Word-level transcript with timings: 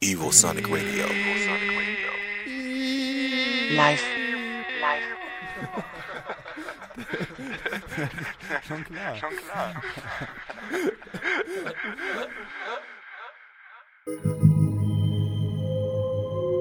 Evil 0.00 0.30
Sonic 0.30 0.68
Radio. 0.70 1.06
Live. 3.74 4.04
Live. 4.80 5.02
Schon 8.68 8.84
klar. 8.84 9.16
Schon 9.16 9.36
klar. 9.36 9.82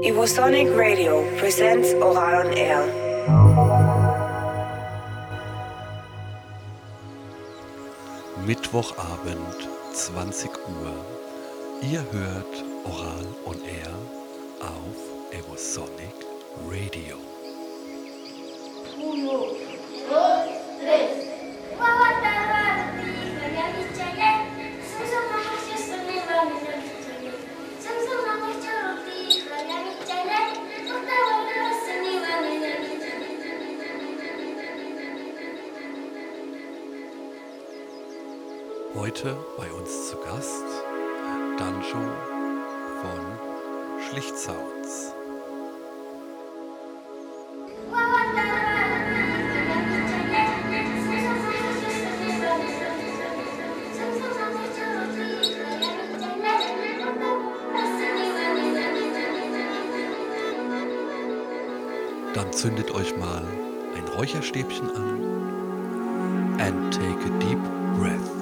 Evosonic 0.03 0.67
Radio 0.75 1.23
presents 1.37 1.93
Oral 1.93 2.47
on 2.47 2.53
Air. 2.53 2.81
Mittwochabend, 8.47 9.69
20 9.93 10.49
Uhr. 10.57 11.05
Ihr 11.83 12.03
hört 12.11 12.66
Oral 12.89 13.27
on 13.45 13.59
Air 13.65 13.93
auf 14.61 15.33
Evosonic 15.33 16.15
Radio. 16.69 17.17
Uno, 18.97 19.47
dos, 20.09 20.47
tres. 20.79 21.27
Heute 38.95 39.37
bei 39.57 39.71
uns 39.71 40.09
zu 40.09 40.17
Gast 40.17 40.63
Danjo 41.57 42.36
von 43.01 43.99
Schlichtsounds. 44.09 45.13
Dann 62.33 62.53
zündet 62.53 62.91
euch 62.91 63.17
mal 63.17 63.43
ein 63.95 64.07
Räucherstäbchen 64.15 64.91
an 64.95 65.17
and 66.59 66.93
take 66.93 67.19
a 67.25 67.39
deep 67.39 67.59
breath. 67.95 68.37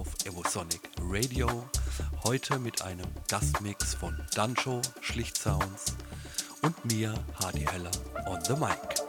Auf 0.00 0.14
Evosonic 0.24 0.80
Radio. 0.98 1.46
Heute 2.24 2.58
mit 2.58 2.80
einem 2.80 3.06
Gastmix 3.28 3.92
von 3.92 4.16
Dancho, 4.34 4.80
Schlicht 5.02 5.36
Sounds 5.36 5.94
und 6.62 6.84
mir, 6.86 7.12
Hardy 7.38 7.66
Heller, 7.66 7.90
on 8.26 8.42
the 8.46 8.54
mic. 8.54 8.99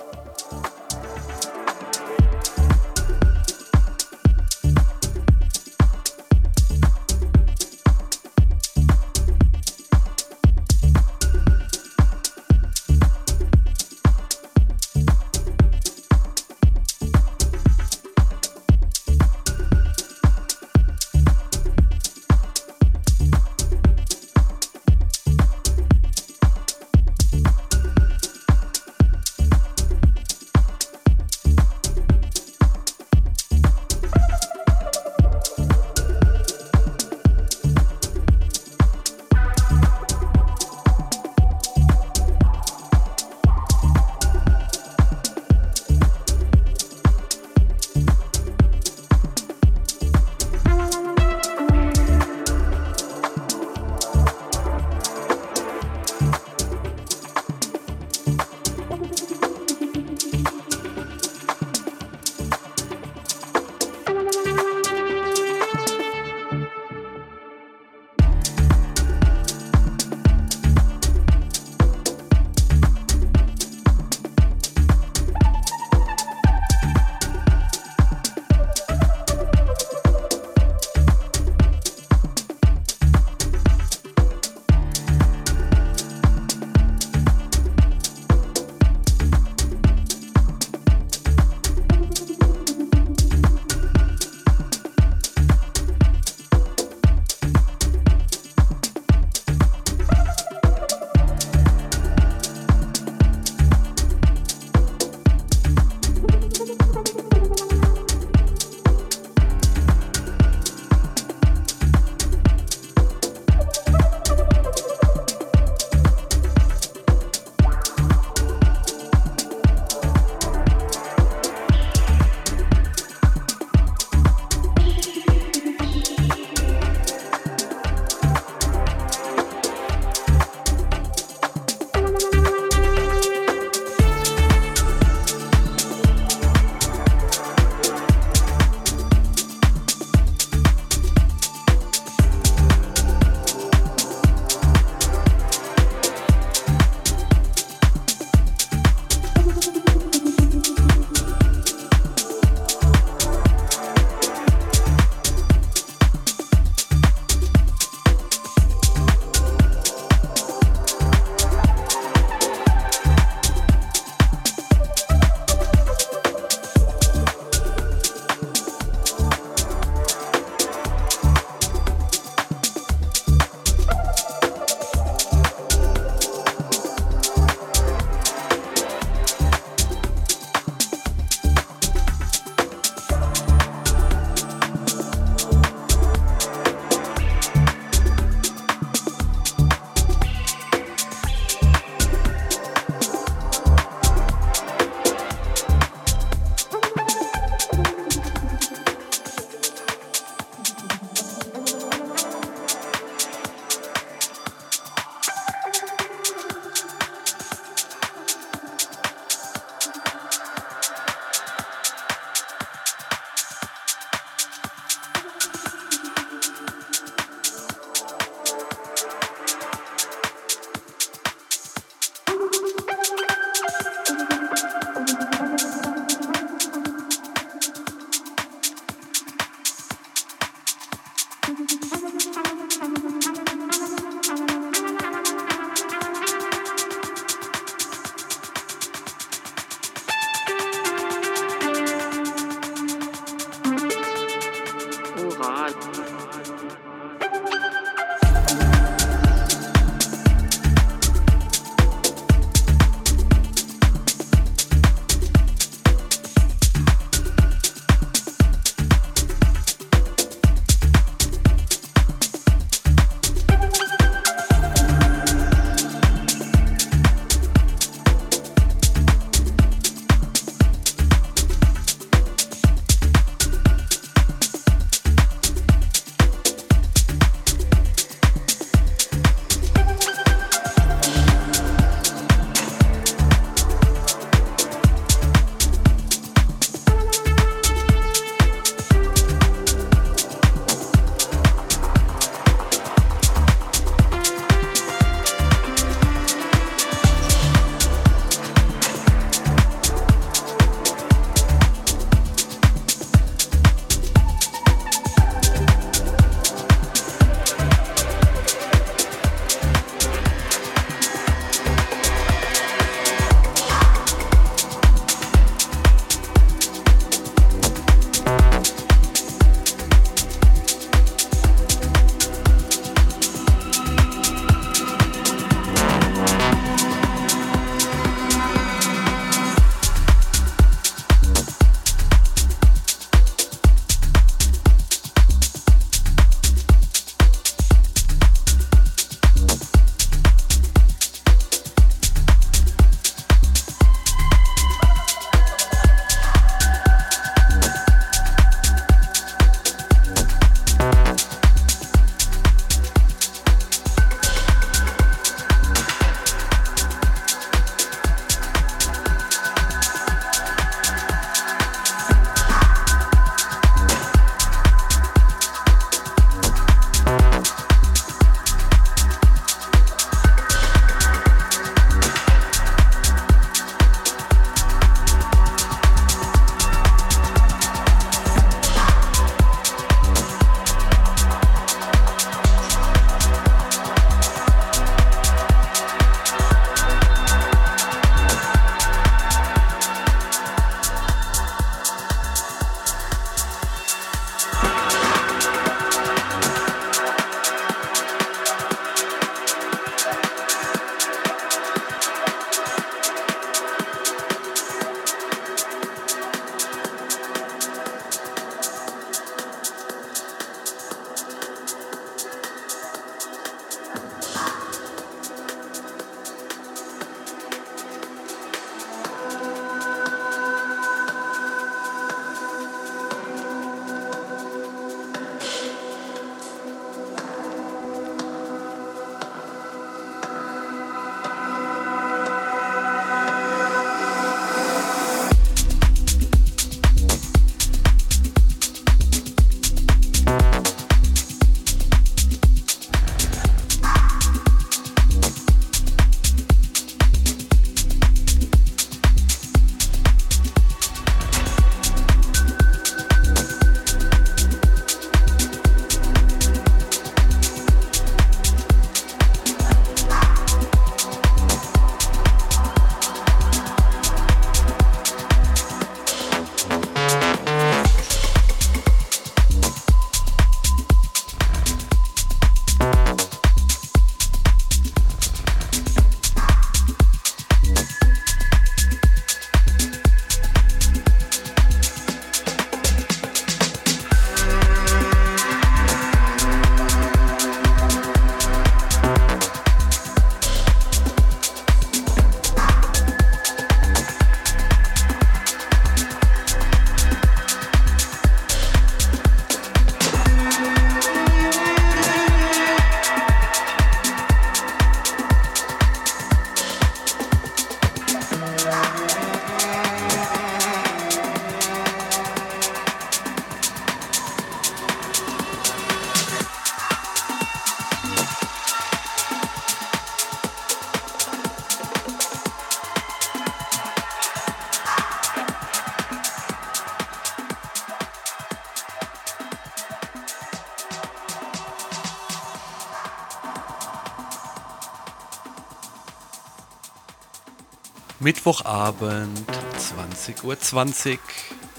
Mittwochabend, 538.22 539.50
20.20 539.50 540.44
Uhr. 540.44 540.60
20. 540.60 541.20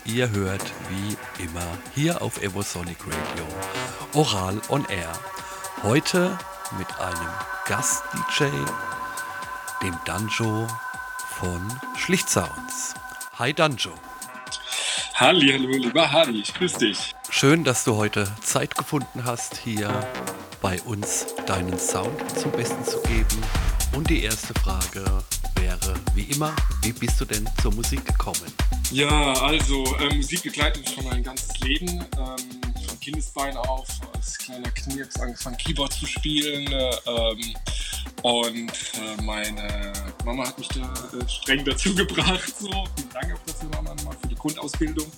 Ihr 0.04 0.30
hört 0.30 0.64
wie 0.88 1.44
immer 1.44 1.78
hier 1.94 2.20
auf 2.20 2.42
Evosonic 2.42 2.98
Radio 3.06 3.46
Oral 4.12 4.60
on 4.68 4.84
Air. 4.86 5.12
Heute 5.84 6.36
mit 6.76 6.88
einem 6.98 7.30
Gast-DJ, 7.66 8.46
dem 9.84 9.96
Danjo 10.04 10.66
von 11.38 11.72
Schlicht 11.96 12.28
Sounds. 12.28 12.94
Hi 13.38 13.54
Danjo. 13.54 13.92
Halli, 15.14 15.52
hallo, 15.52 15.68
lieber 15.68 16.10
Hardy, 16.10 16.40
ich 16.40 16.52
grüße 16.54 16.78
dich. 16.78 17.14
Schön, 17.30 17.62
dass 17.62 17.84
du 17.84 17.94
heute 17.94 18.26
Zeit 18.42 18.74
gefunden 18.74 19.22
hast, 19.24 19.58
hier 19.58 19.88
bei 20.60 20.82
uns 20.82 21.24
deinen 21.46 21.78
Sound 21.78 22.36
zum 22.36 22.50
Besten 22.50 22.84
zu 22.84 23.00
geben. 23.02 23.40
Und 23.94 24.10
die 24.10 24.24
erste 24.24 24.54
Frage 24.54 25.04
wäre, 25.80 25.94
wie 26.14 26.22
immer, 26.22 26.54
wie 26.82 26.92
bist 26.92 27.20
du 27.20 27.24
denn 27.24 27.48
zur 27.60 27.72
Musik 27.74 28.04
gekommen? 28.04 28.52
Ja, 28.90 29.32
also 29.34 29.84
äh, 29.96 30.14
Musik 30.14 30.42
begleitet 30.42 30.84
mich 30.84 30.94
schon 30.94 31.04
mein 31.04 31.22
ganzes 31.22 31.58
Leben. 31.60 31.88
Ähm, 31.88 32.60
von 32.86 33.00
Kindesbein 33.00 33.56
auf, 33.56 33.88
als 34.14 34.38
kleiner 34.38 34.70
Knirps 34.70 35.18
angefangen 35.20 35.56
Keyboard 35.56 35.92
zu 35.92 36.06
spielen. 36.06 36.70
Äh, 36.70 36.90
ähm, 37.06 37.54
und 38.22 38.70
äh, 38.70 39.22
meine 39.22 39.92
Mama 40.24 40.46
hat 40.46 40.58
mich 40.58 40.68
da 40.68 40.82
äh, 40.82 41.28
streng 41.28 41.64
dazu 41.64 41.94
gebracht. 41.94 42.52
So. 42.58 42.68
Vielen 42.68 43.10
Dank 43.12 43.34
auch 43.34 43.46
dafür, 43.46 43.68
Mama, 43.70 43.94
nochmal 43.94 44.16
für 44.20 44.28
die 44.28 44.34
Grundausbildung. 44.34 45.10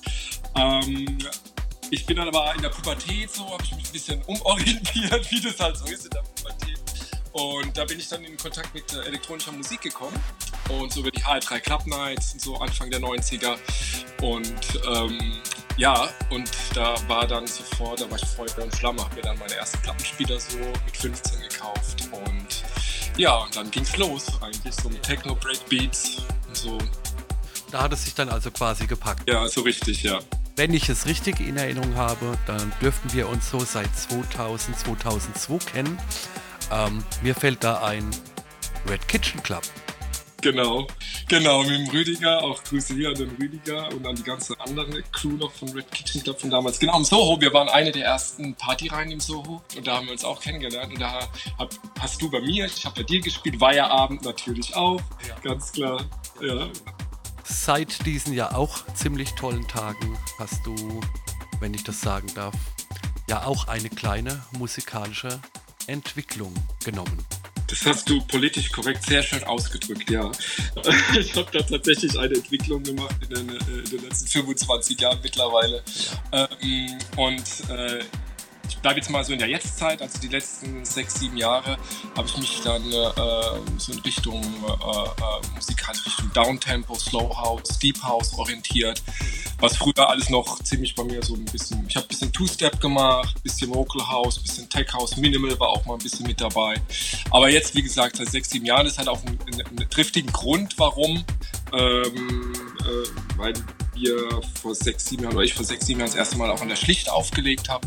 Ähm, 0.57 1.19
ich 1.91 2.07
bin 2.07 2.17
dann 2.17 2.29
aber 2.29 2.55
in 2.55 2.63
der 2.63 2.71
Pubertät 2.71 3.31
so, 3.31 3.45
habe 3.51 3.63
ich 3.65 3.75
mich 3.75 3.87
ein 3.87 3.93
bisschen 3.93 4.23
umorientiert, 4.23 5.31
wie 5.31 5.41
das 5.41 5.59
halt 5.59 5.77
so 5.77 5.85
ist 5.87 6.05
in 6.05 6.11
der 6.11 6.23
Pubertät. 6.23 6.74
Und 7.35 7.77
da 7.77 7.85
bin 7.85 7.99
ich 7.99 8.09
dann 8.09 8.25
in 8.25 8.37
Kontakt 8.37 8.73
mit 8.75 8.93
äh, 8.95 9.01
elektronischer 9.09 9.51
Musik 9.51 9.81
gekommen. 9.81 10.17
Und 10.69 10.93
so 10.93 11.01
über 11.01 11.11
die 11.11 11.21
HR3 11.21 11.59
Club 11.59 11.85
Nights 11.85 12.37
so 12.39 12.57
Anfang 12.59 12.93
der 12.93 13.01
90er. 13.01 13.59
Und 14.23 14.55
ähm, 14.87 15.43
ja, 15.77 16.09
und 16.31 16.49
da 16.75 16.95
war 17.09 17.27
dann 17.27 17.45
sofort, 17.49 18.01
da 18.01 18.09
war 18.09 18.17
ich 18.17 18.25
Feuer 18.25 18.63
und 18.63 18.73
Flamme, 18.77 19.03
habe 19.03 19.17
mir 19.17 19.23
dann 19.23 19.37
meine 19.41 19.53
ersten 19.55 19.83
Plattenspieler 19.83 20.39
so 20.39 20.59
mit 20.59 20.97
15 20.97 21.41
gekauft. 21.41 22.09
Und 22.13 22.63
ja, 23.17 23.35
und 23.39 23.57
dann 23.57 23.69
ging's 23.69 23.97
los 23.97 24.27
eigentlich, 24.41 24.73
so 24.73 24.89
mit 24.89 25.03
Techno, 25.03 25.35
Breakbeats 25.35 26.19
und 26.47 26.57
so. 26.57 26.79
Da 27.73 27.83
hat 27.83 27.93
es 27.93 28.05
sich 28.05 28.15
dann 28.15 28.29
also 28.29 28.53
quasi 28.53 28.87
gepackt. 28.87 29.29
Ja, 29.29 29.49
so 29.49 29.63
richtig, 29.63 30.05
ja. 30.05 30.21
Wenn 30.55 30.73
ich 30.73 30.89
es 30.89 31.07
richtig 31.07 31.41
in 31.41 31.57
Erinnerung 31.57 31.97
habe, 31.97 32.39
dann 32.47 32.73
dürften 32.81 33.13
wir 33.13 33.29
uns 33.29 33.51
so 33.51 33.59
seit 33.59 33.91
2000, 33.99 34.79
2002 34.79 35.59
kennen. 35.73 35.99
Ähm, 36.71 37.05
mir 37.23 37.35
fällt 37.35 37.63
da 37.65 37.83
ein 37.83 38.11
Red 38.89 39.07
Kitchen 39.09 39.43
Club. 39.43 39.63
Genau, 40.45 40.87
genau, 41.27 41.63
mit 41.63 41.71
dem 41.71 41.89
Rüdiger, 41.89 42.43
auch 42.43 42.63
Grüße 42.65 42.93
hier 42.93 43.09
an 43.09 43.15
den 43.15 43.31
Rüdiger 43.41 43.89
und 43.95 44.07
an 44.07 44.15
die 44.15 44.23
ganze 44.23 44.55
andere 44.61 45.03
Crew 45.05 45.39
noch 45.39 45.51
von 45.51 45.71
Red 45.71 45.91
Kitchen 45.91 46.23
Club 46.23 46.39
von 46.39 46.51
damals. 46.51 46.79
Genau, 46.79 46.99
im 46.99 47.05
Soho, 47.05 47.41
wir 47.41 47.51
waren 47.55 47.71
eine 47.71 47.91
der 47.91 48.05
ersten 48.05 48.55
Partyreihen 48.55 49.11
im 49.11 49.21
Soho 49.21 49.63
und 49.75 49.87
da 49.87 49.97
haben 49.97 50.05
wir 50.05 50.13
uns 50.13 50.23
auch 50.23 50.43
kennengelernt 50.43 50.93
und 50.93 51.01
da 51.01 51.31
hab, 51.59 51.71
hast 51.99 52.21
du 52.21 52.31
bei 52.31 52.43
mir, 52.43 52.67
ich 52.67 52.85
habe 52.85 52.97
bei 52.97 53.05
dir 53.05 53.23
gespielt, 53.23 53.59
Weiherabend 53.59 54.23
natürlich 54.23 54.77
auch, 54.77 55.01
ja. 55.27 55.35
ganz 55.43 55.73
klar, 55.73 56.05
ja. 56.43 56.69
Seit 57.45 58.05
diesen 58.05 58.35
ja 58.35 58.55
auch 58.55 58.85
ziemlich 58.93 59.31
tollen 59.37 59.67
Tagen 59.67 60.19
hast 60.39 60.67
du, 60.67 61.01
wenn 61.59 61.73
ich 61.73 61.85
das 61.85 62.03
sagen 62.03 62.29
darf, 62.35 62.55
ja 63.31 63.47
auch 63.47 63.67
eine 63.69 63.89
kleine 63.89 64.45
musikalische 64.59 65.41
Entwicklung 65.87 66.55
genommen. 66.85 67.25
Das 67.69 67.87
hast 67.87 68.09
du 68.09 68.21
politisch 68.27 68.71
korrekt 68.71 69.05
sehr 69.07 69.23
schön 69.23 69.43
ausgedrückt, 69.45 70.11
ja. 70.11 70.31
Ich 71.19 71.35
habe 71.35 71.49
da 71.53 71.61
tatsächlich 71.63 72.19
eine 72.19 72.35
Entwicklung 72.35 72.83
gemacht 72.83 73.17
in 73.23 73.35
den, 73.35 73.49
äh, 73.49 73.79
in 73.79 73.91
den 73.91 74.03
letzten 74.05 74.27
25 74.27 75.01
Jahren 75.01 75.19
mittlerweile. 75.23 75.83
Ja. 76.33 76.49
Ähm, 76.63 76.99
und 77.17 77.71
äh, 77.71 78.05
ich 78.69 78.79
bleibe 78.79 79.01
jetzt 79.01 79.11
mal 79.11 79.25
so 79.25 79.33
in 79.33 79.39
der 79.39 79.49
Jetztzeit, 79.49 80.01
also 80.03 80.19
die 80.19 80.29
letzten 80.29 80.85
sechs, 80.85 81.15
sieben 81.15 81.37
Jahre, 81.37 81.77
habe 82.17 82.29
ich 82.29 82.37
mich 82.37 82.61
dann 82.63 82.83
äh, 82.91 83.11
so 83.79 83.93
in 83.93 83.99
Richtung 84.01 84.43
äh, 84.43 84.73
äh, 84.73 85.55
musikalisch 85.55 86.07
Richtung 86.07 86.33
Downtempo, 86.33 86.95
Slow 86.95 87.35
House, 87.37 87.79
Deep 87.79 88.03
House 88.03 88.35
orientiert. 88.35 89.03
Was 89.61 89.77
früher 89.77 90.09
alles 90.09 90.31
noch 90.31 90.63
ziemlich 90.63 90.95
bei 90.95 91.05
mir 91.05 91.23
so 91.23 91.35
ein 91.35 91.45
bisschen, 91.47 91.85
ich 91.89 91.97
habe 91.97 92.07
ein 92.07 92.09
bisschen 92.09 92.33
Two-Step 92.33 92.81
gemacht, 92.81 93.43
bisschen 93.43 93.73
Vocal 93.75 94.07
House, 94.07 94.39
bisschen 94.39 94.69
Tech 94.69 94.93
House, 94.93 95.17
Minimal 95.17 95.59
war 95.59 95.69
auch 95.69 95.85
mal 95.87 95.95
ein 95.95 96.01
bisschen 96.01 96.27
mit 96.27 96.41
dabei. 96.41 96.75
Aber 97.31 97.49
jetzt, 97.49 97.75
wie 97.75 97.83
gesagt, 97.83 98.17
seit 98.17 98.31
sechs, 98.31 98.51
sieben 98.51 98.67
Jahren 98.67 98.87
ist 98.87 98.99
halt 98.99 99.09
auch 99.09 99.23
ein, 99.25 99.39
ein, 99.53 99.61
ein 99.61 99.91
triftigen 99.91 100.33
Grund, 100.33 100.75
warum. 100.79 101.25
Ähm, 101.73 102.53
äh, 102.81 103.39
weil 103.39 103.55
wir 103.95 104.41
vor 104.61 104.75
sechs, 104.75 105.07
sieben 105.07 105.25
Jahren, 105.25 105.35
oder 105.35 105.45
ich 105.45 105.55
vor 105.55 105.65
sechs, 105.65 105.87
sieben 105.87 106.01
Jahren 106.01 106.11
das 106.11 106.19
erste 106.19 106.37
Mal 106.37 106.51
auch 106.51 106.61
an 106.61 106.69
der 106.69 106.77
Schlicht 106.77 107.11
aufgelegt 107.11 107.69
habe 107.69 107.87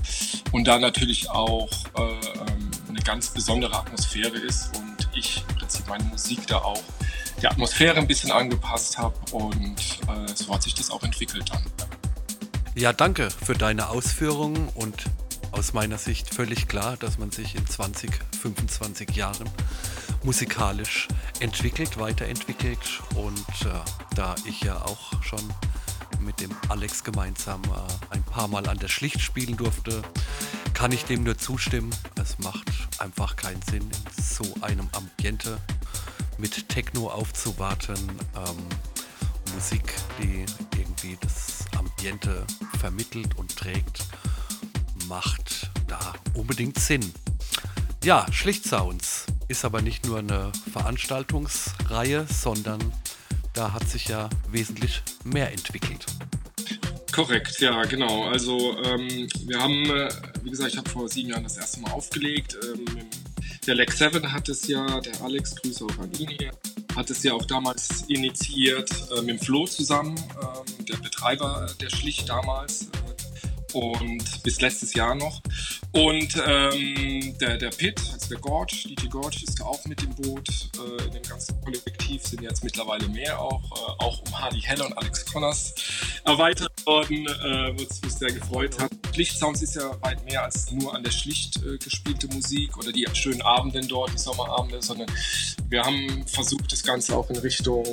und 0.52 0.68
da 0.68 0.80
natürlich 0.80 1.30
auch 1.30 1.70
äh, 1.98 2.02
ähm, 2.02 2.72
eine 2.90 3.00
ganz 3.00 3.30
besondere 3.30 3.78
Atmosphäre 3.78 4.38
ist 4.38 4.76
und 4.78 5.10
ich 5.16 5.44
im 5.50 5.56
Prinzip 5.56 5.88
meine 5.88 6.04
Musik 6.06 6.46
da 6.48 6.60
auch 6.60 6.82
die 7.42 7.48
Atmosphäre 7.48 7.98
ein 7.98 8.08
bisschen 8.08 8.32
angepasst 8.32 8.98
habe 8.98 9.16
und 9.32 9.80
äh, 10.08 10.34
so 10.34 10.54
hat 10.54 10.64
sich 10.64 10.74
das 10.74 10.90
auch 10.90 11.04
entwickelt 11.04 11.50
dann. 11.52 11.64
Ja, 12.76 12.94
danke 12.94 13.30
für 13.30 13.54
deine 13.54 13.90
Ausführungen 13.90 14.70
und 14.76 15.06
aus 15.52 15.74
meiner 15.74 15.98
Sicht 15.98 16.34
völlig 16.34 16.68
klar, 16.68 16.98
dass 16.98 17.18
man 17.18 17.32
sich 17.32 17.56
in 17.56 17.66
20, 17.66 18.12
25 18.42 19.12
Jahren 19.16 19.50
musikalisch 20.24 21.08
entwickelt, 21.40 22.00
weiterentwickelt 22.00 23.02
und 23.16 23.48
äh, 23.66 23.70
da 24.16 24.36
ich 24.46 24.62
ja 24.62 24.82
auch 24.84 25.24
schon 25.24 25.42
mit 26.20 26.40
dem 26.42 26.52
Alex 26.70 27.04
gemeinsam 27.04 27.62
äh, 27.64 28.14
ein 28.14 28.24
paar 28.24 28.48
Mal 28.48 28.68
an 28.68 28.78
der 28.78 28.88
Schlicht 28.88 29.22
spielen 29.22 29.58
durfte, 29.58 30.02
kann 30.74 30.92
ich 30.92 31.06
dem 31.06 31.24
nur 31.24 31.38
zustimmen. 31.38 31.90
Es 32.16 32.40
macht 32.40 32.70
einfach 33.00 33.36
keinen 33.36 33.62
Sinn, 33.64 33.84
in 33.84 34.24
so 34.24 34.46
einem 34.62 34.90
Ambiente 34.94 35.58
mit 36.38 36.70
Techno 36.70 37.10
aufzuwarten. 37.10 37.98
Ähm, 38.36 38.58
Musik, 39.54 39.94
die 40.22 40.46
irgendwie 40.78 41.18
das 41.22 41.66
Ambiente 41.78 42.46
vermittelt 42.80 43.38
und 43.38 43.56
trägt, 43.56 44.06
macht 45.08 45.72
da 45.88 46.14
unbedingt 46.34 46.80
Sinn. 46.80 47.14
Ja, 48.04 48.26
Schlicht 48.32 48.66
Sounds 48.66 49.26
ist 49.48 49.66
aber 49.66 49.82
nicht 49.82 50.06
nur 50.06 50.20
eine 50.20 50.52
Veranstaltungsreihe, 50.72 52.26
sondern 52.28 52.94
da 53.58 53.74
hat 53.74 53.90
sich 53.90 54.08
ja 54.08 54.30
wesentlich 54.52 55.02
mehr 55.24 55.52
entwickelt. 55.52 56.06
Korrekt, 57.12 57.60
ja, 57.60 57.84
genau. 57.86 58.26
Also 58.26 58.78
ähm, 58.84 59.28
wir 59.46 59.60
haben, 59.60 59.90
äh, 59.90 60.10
wie 60.44 60.52
gesagt, 60.52 60.74
ich 60.74 60.78
habe 60.78 60.88
vor 60.88 61.10
sieben 61.10 61.30
Jahren 61.30 61.44
das 61.44 61.58
erste 61.58 61.80
Mal 61.80 61.92
aufgelegt. 61.92 62.56
Ähm, 62.64 62.86
der 63.66 63.74
Lex 63.74 63.98
7 63.98 64.32
hat 64.32 64.48
es 64.48 64.68
ja, 64.68 65.02
der 65.02 65.20
Alex, 65.22 65.56
Grüße 65.56 65.86
auch 65.86 65.98
an 65.98 66.12
ihn 66.20 66.30
hier, 66.30 66.52
hat 66.96 67.10
es 67.10 67.24
ja 67.24 67.34
auch 67.34 67.46
damals 67.46 68.04
initiiert 68.08 68.92
äh, 69.12 69.22
mit 69.22 69.30
dem 69.30 69.40
Flo 69.40 69.66
zusammen, 69.66 70.16
äh, 70.18 70.84
der 70.84 70.98
Betreiber 70.98 71.68
der 71.82 71.90
Schlicht 71.90 72.30
damals 72.30 72.84
äh, 72.84 73.78
und 73.78 74.44
bis 74.44 74.62
letztes 74.62 74.94
Jahr 74.94 75.16
noch. 75.16 75.42
Und 75.94 76.42
ähm, 76.46 77.36
der, 77.40 77.58
der 77.58 77.70
Pit, 77.70 78.00
der 78.30 78.40
Gorge, 78.40 78.76
DJ 78.86 79.08
Gorge 79.08 79.38
ist 79.44 79.62
auch 79.62 79.84
mit 79.86 80.02
dem 80.02 80.14
Boot. 80.16 80.50
Äh, 80.78 81.06
in 81.06 81.12
dem 81.12 81.24
ganzen 81.24 81.60
Kollektiv 81.62 82.26
sind 82.26 82.42
jetzt 82.42 82.64
mittlerweile 82.64 83.08
mehr 83.10 83.40
auch, 83.40 83.64
äh, 83.72 84.04
auch 84.04 84.22
um 84.26 84.40
Hardy 84.40 84.62
Heller 84.62 84.86
und 84.86 84.98
Alex 84.98 85.26
Connors 85.26 85.74
erweitert 86.24 86.72
worden, 86.86 87.26
äh, 87.28 87.74
was 87.80 88.02
mich 88.02 88.14
sehr 88.14 88.32
gefreut 88.32 88.80
hat. 88.80 88.92
Lichtsounds 89.16 89.62
ist 89.62 89.76
ja 89.76 89.92
weit 90.02 90.24
mehr 90.26 90.44
als 90.44 90.72
nur 90.72 90.94
an 90.94 91.04
der 91.04 91.12
Schlicht 91.12 91.58
äh, 91.64 91.78
gespielte 91.78 92.28
Musik 92.28 92.78
oder 92.78 92.92
die 92.92 93.08
schönen 93.14 93.42
Abenden 93.42 93.88
dort, 93.88 94.14
die 94.14 94.18
Sommerabende, 94.18 94.82
sondern 94.82 95.10
wir 95.70 95.84
haben 95.84 96.26
versucht, 96.28 96.72
das 96.72 96.84
Ganze 96.84 97.16
auch 97.16 97.30
in 97.30 97.38
Richtung 97.38 97.84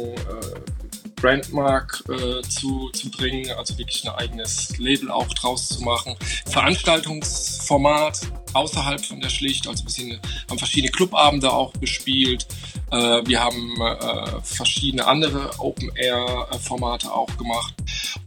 Brandmark 1.17 2.05
äh, 2.09 2.43
zu, 2.43 2.91
zu 2.91 3.11
bringen, 3.11 3.51
also 3.57 3.77
wirklich 3.79 4.07
ein 4.07 4.15
eigenes 4.15 4.77
Label 4.79 5.11
auch 5.11 5.29
draus 5.29 5.69
zu 5.69 5.83
machen. 5.83 6.17
Veranstaltungsformat 6.47 8.21
außerhalb 8.53 9.05
von 9.05 9.21
der 9.21 9.29
Schlicht, 9.29 9.67
also 9.67 9.85
wir 9.85 10.21
haben 10.49 10.59
verschiedene 10.59 10.93
Clubabende 10.93 11.53
auch 11.53 11.73
bespielt. 11.73 12.47
Äh, 12.91 13.23
wir 13.27 13.41
haben 13.43 13.81
äh, 13.81 14.41
verschiedene 14.43 15.07
andere 15.07 15.59
Open-Air-Formate 15.59 17.13
auch 17.13 17.37
gemacht. 17.37 17.75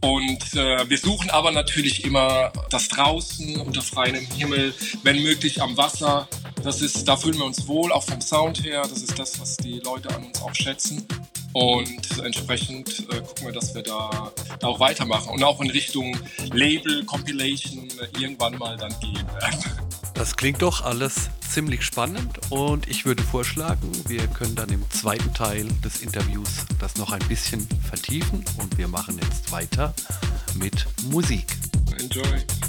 Und 0.00 0.54
äh, 0.54 0.88
wir 0.88 0.98
suchen 0.98 1.30
aber 1.30 1.50
natürlich 1.50 2.04
immer 2.04 2.52
das 2.70 2.88
draußen 2.88 3.60
unter 3.60 3.82
freiem 3.82 4.14
Himmel, 4.14 4.74
wenn 5.02 5.22
möglich 5.22 5.62
am 5.62 5.76
Wasser. 5.76 6.28
Das 6.62 6.82
ist, 6.82 7.06
da 7.08 7.16
fühlen 7.16 7.38
wir 7.38 7.44
uns 7.44 7.66
wohl, 7.66 7.92
auch 7.92 8.04
vom 8.04 8.20
Sound 8.20 8.62
her. 8.62 8.82
Das 8.82 9.02
ist 9.02 9.18
das, 9.18 9.40
was 9.40 9.56
die 9.56 9.80
Leute 9.80 10.14
an 10.14 10.26
uns 10.26 10.42
auch 10.42 10.54
schätzen. 10.54 11.06
Und 11.60 12.24
entsprechend 12.24 13.00
äh, 13.10 13.20
gucken 13.20 13.46
wir, 13.46 13.52
dass 13.52 13.74
wir 13.74 13.82
da, 13.82 14.30
da, 14.60 14.68
auch 14.68 14.78
weitermachen 14.78 15.30
und 15.30 15.42
auch 15.42 15.60
in 15.60 15.70
Richtung 15.70 16.16
Label, 16.52 17.04
Compilation 17.04 17.88
irgendwann 18.16 18.56
mal 18.58 18.76
dann 18.76 18.94
gehen 19.00 19.26
werden. 19.40 19.64
Das 20.14 20.36
klingt 20.36 20.62
doch 20.62 20.84
alles 20.84 21.30
ziemlich 21.40 21.82
spannend 21.82 22.38
und 22.50 22.88
ich 22.88 23.04
würde 23.04 23.24
vorschlagen, 23.24 23.90
wir 24.06 24.28
können 24.28 24.54
dann 24.54 24.68
im 24.68 24.88
zweiten 24.90 25.34
Teil 25.34 25.66
des 25.82 26.00
Interviews 26.00 26.66
das 26.78 26.94
noch 26.96 27.10
ein 27.10 27.26
bisschen 27.26 27.66
vertiefen 27.88 28.44
und 28.58 28.78
wir 28.78 28.86
machen 28.86 29.18
jetzt 29.20 29.50
weiter 29.50 29.94
mit 30.54 30.86
Musik. 31.10 31.46
Enjoy. 31.98 32.67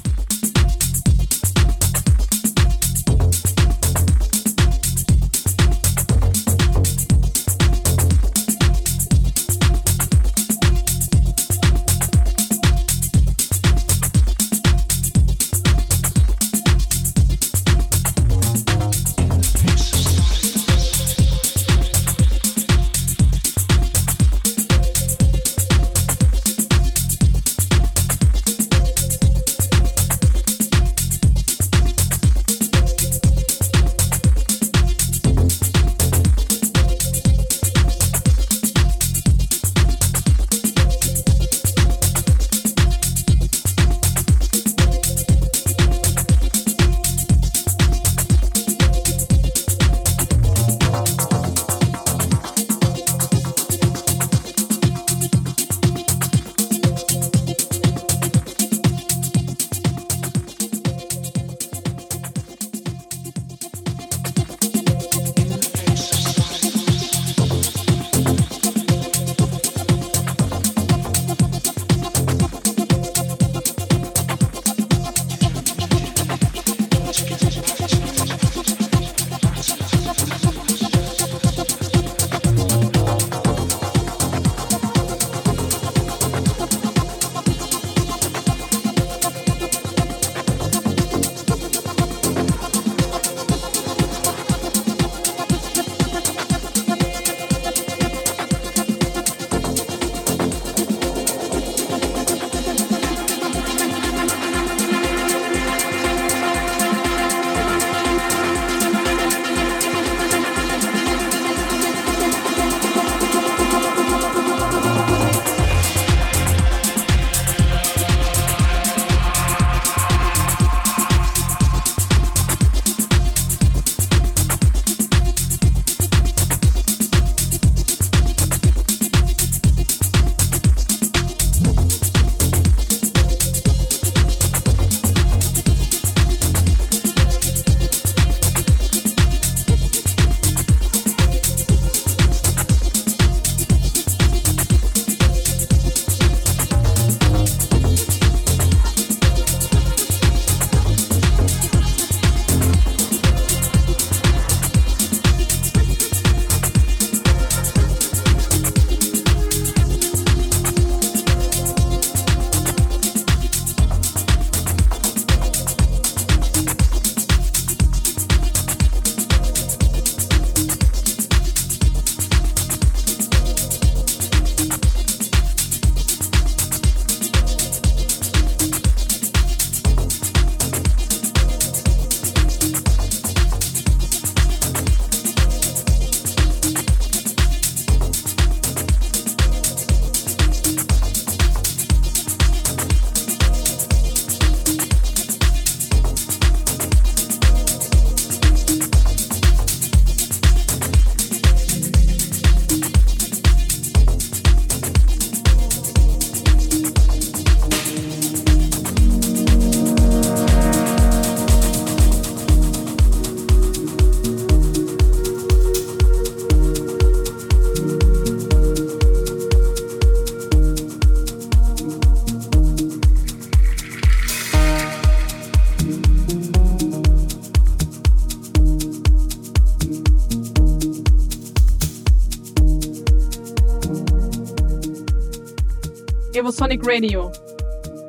Sonic 236.51 236.81
Radio, 236.83 237.31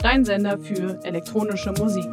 dein 0.01 0.25
Sender 0.25 0.59
für 0.59 0.99
elektronische 1.05 1.73
Musik. 1.73 2.07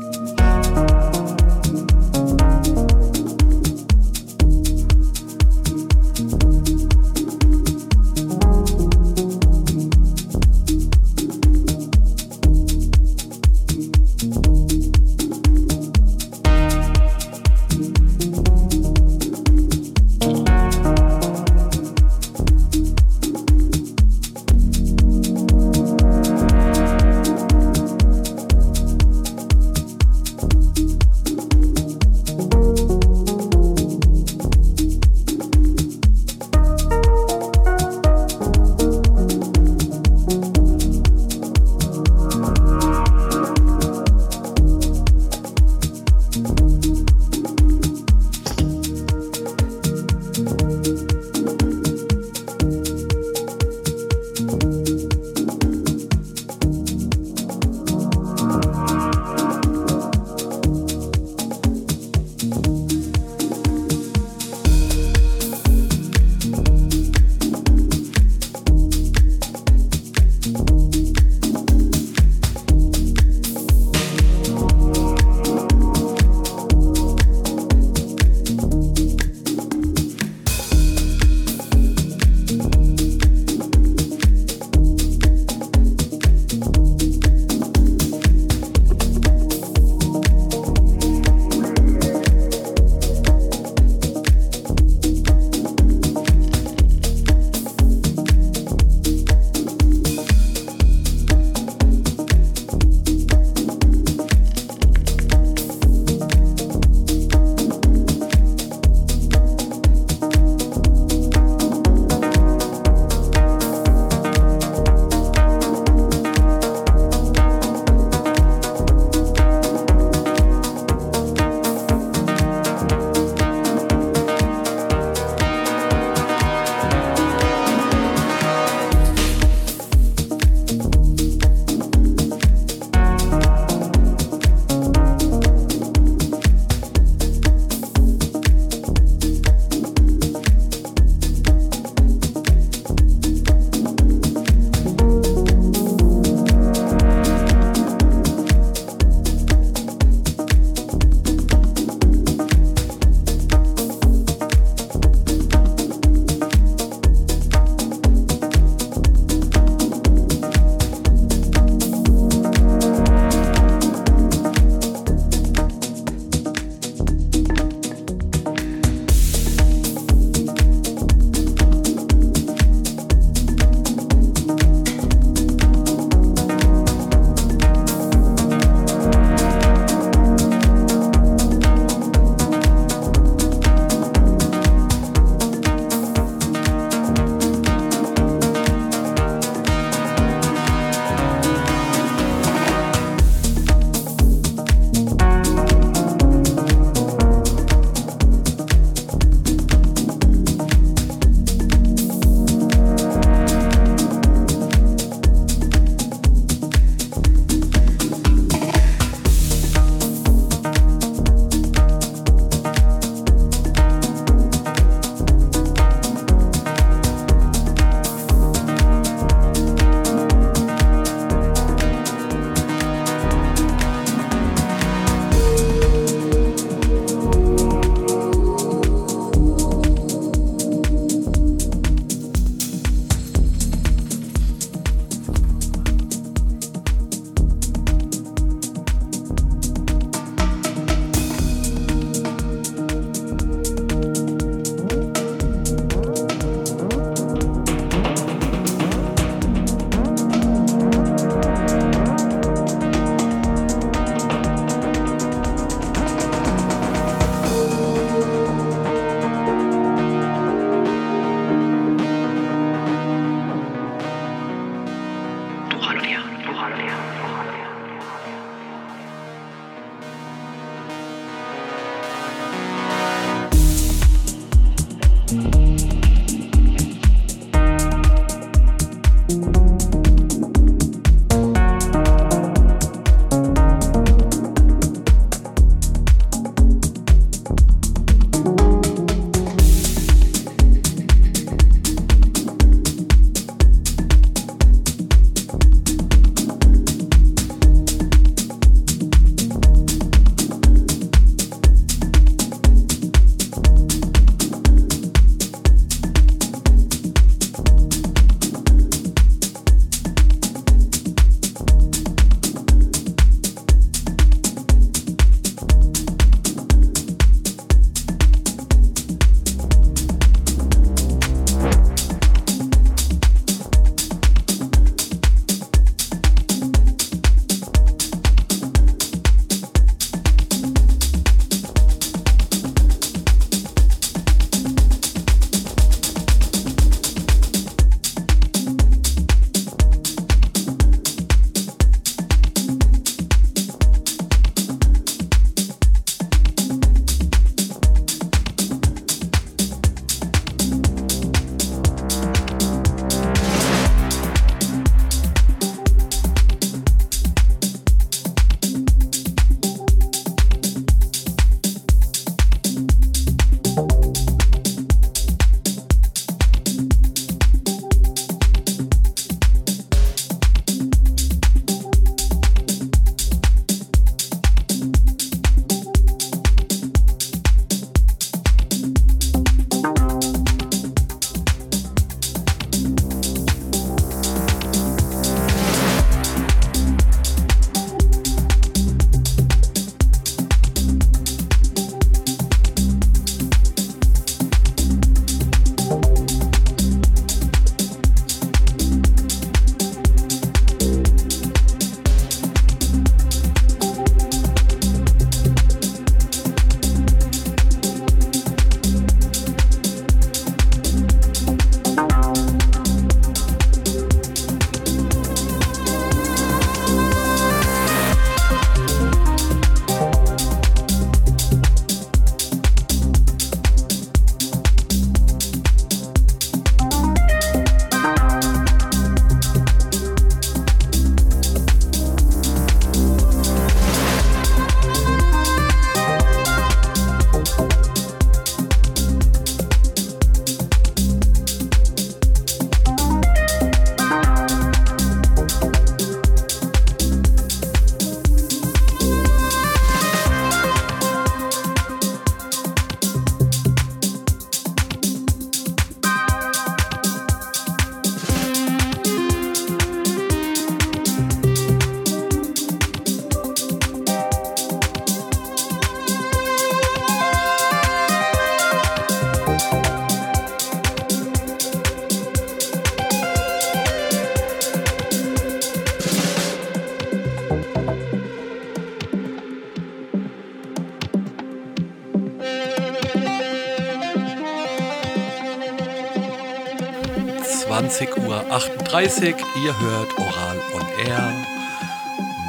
Ihr 488.89 489.79
hört 489.79 490.17
Oral 490.17 490.61
on 490.73 491.05
Air 491.05 491.33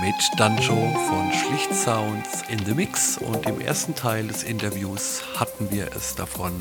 mit 0.01 0.14
Danjo 0.36 0.76
von 1.09 1.32
Schlicht 1.32 1.74
Sounds 1.74 2.43
in 2.49 2.64
the 2.64 2.74
Mix. 2.74 3.18
Und 3.18 3.45
im 3.47 3.61
ersten 3.61 3.95
Teil 3.95 4.28
des 4.28 4.45
Interviews 4.45 5.20
hatten 5.36 5.68
wir 5.72 5.91
es 5.97 6.14
davon, 6.14 6.53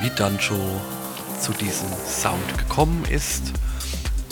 wie 0.00 0.10
Danjo 0.10 0.80
zu 1.40 1.52
diesem 1.52 1.88
Sound 2.06 2.56
gekommen 2.56 3.04
ist. 3.10 3.42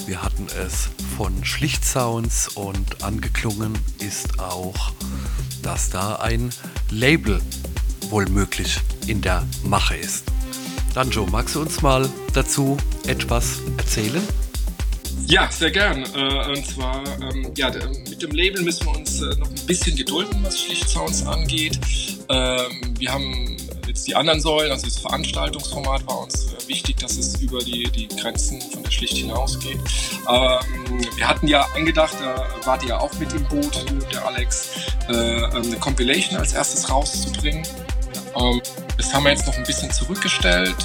Wir 0.07 0.23
hatten 0.23 0.47
es 0.65 0.89
von 1.17 1.45
Schlicht 1.45 1.85
Sounds 1.85 2.49
und 2.49 3.03
angeklungen 3.03 3.77
ist 3.99 4.39
auch, 4.39 4.93
dass 5.63 5.91
da 5.91 6.17
ein 6.17 6.51
Label 6.89 7.43
wohl 8.11 8.27
möglich 8.27 8.79
in 9.09 9.23
der 9.23 9.45
Mache 9.65 9.97
ist. 9.97 10.25
Danjo, 10.95 11.27
magst 11.27 11.57
du 11.57 11.63
uns 11.63 11.83
mal 11.83 12.09
dazu 12.33 12.77
etwas 13.07 13.59
erzählen? 13.77 14.23
Ja, 15.27 15.51
sehr 15.51 15.71
gern. 15.71 16.05
Äh, 16.15 16.49
und 16.49 16.67
zwar, 16.67 17.03
ähm, 17.23 17.53
ja, 17.57 17.71
mit 18.09 18.21
dem 18.23 18.33
Label 18.33 18.63
müssen 18.63 18.85
wir 18.87 18.97
uns 18.97 19.23
äh, 19.23 19.35
noch 19.37 19.49
ein 19.49 19.67
bisschen 19.67 19.97
gedulden, 19.97 20.39
was 20.43 20.61
Schlichtsounds 20.61 21.27
angeht. 21.27 21.79
Ähm, 22.29 22.95
wir 22.99 23.13
haben 23.13 23.57
jetzt 23.87 24.07
die 24.07 24.15
anderen 24.15 24.41
Säulen, 24.41 24.71
also 24.71 24.85
das 24.87 24.99
Veranstaltungsformat 24.99 26.07
war 26.07 26.21
uns 26.21 26.53
äh, 26.53 26.69
wichtig, 26.69 26.99
dass 26.99 27.17
es 27.17 27.41
über 27.41 27.61
die, 27.61 27.85
die 27.91 28.09
Grenzen 28.09 28.61
von 28.61 28.83
der 28.83 28.91
Schlicht 28.91 29.17
hinausgeht. 29.17 29.79
Ähm, 30.29 31.01
wir 31.17 31.29
hatten 31.29 31.49
ja 31.49 31.67
angedacht, 31.75 32.15
da 32.21 32.47
wart 32.67 32.83
ihr 32.83 32.91
ja 32.91 33.01
auch 33.01 33.13
mit 33.15 33.33
im 33.33 33.45
Boot, 33.45 33.85
der 34.13 34.27
Alex, 34.27 34.71
eine 35.09 35.77
Compilation 35.81 36.39
als 36.39 36.53
erstes 36.53 36.89
rauszubringen. 36.89 37.67
Das 38.97 39.13
haben 39.13 39.25
wir 39.25 39.33
jetzt 39.33 39.47
noch 39.47 39.57
ein 39.57 39.65
bisschen 39.65 39.91
zurückgestellt, 39.91 40.77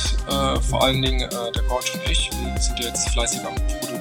vor 0.69 0.83
allen 0.83 1.01
Dingen 1.01 1.19
der 1.19 1.63
Gorge 1.63 1.91
und 1.93 2.09
ich. 2.09 2.29
Wir 2.31 2.61
sind 2.61 2.79
jetzt 2.79 3.09
fleißig 3.09 3.41
am 3.41 3.55
produzieren 3.55 3.96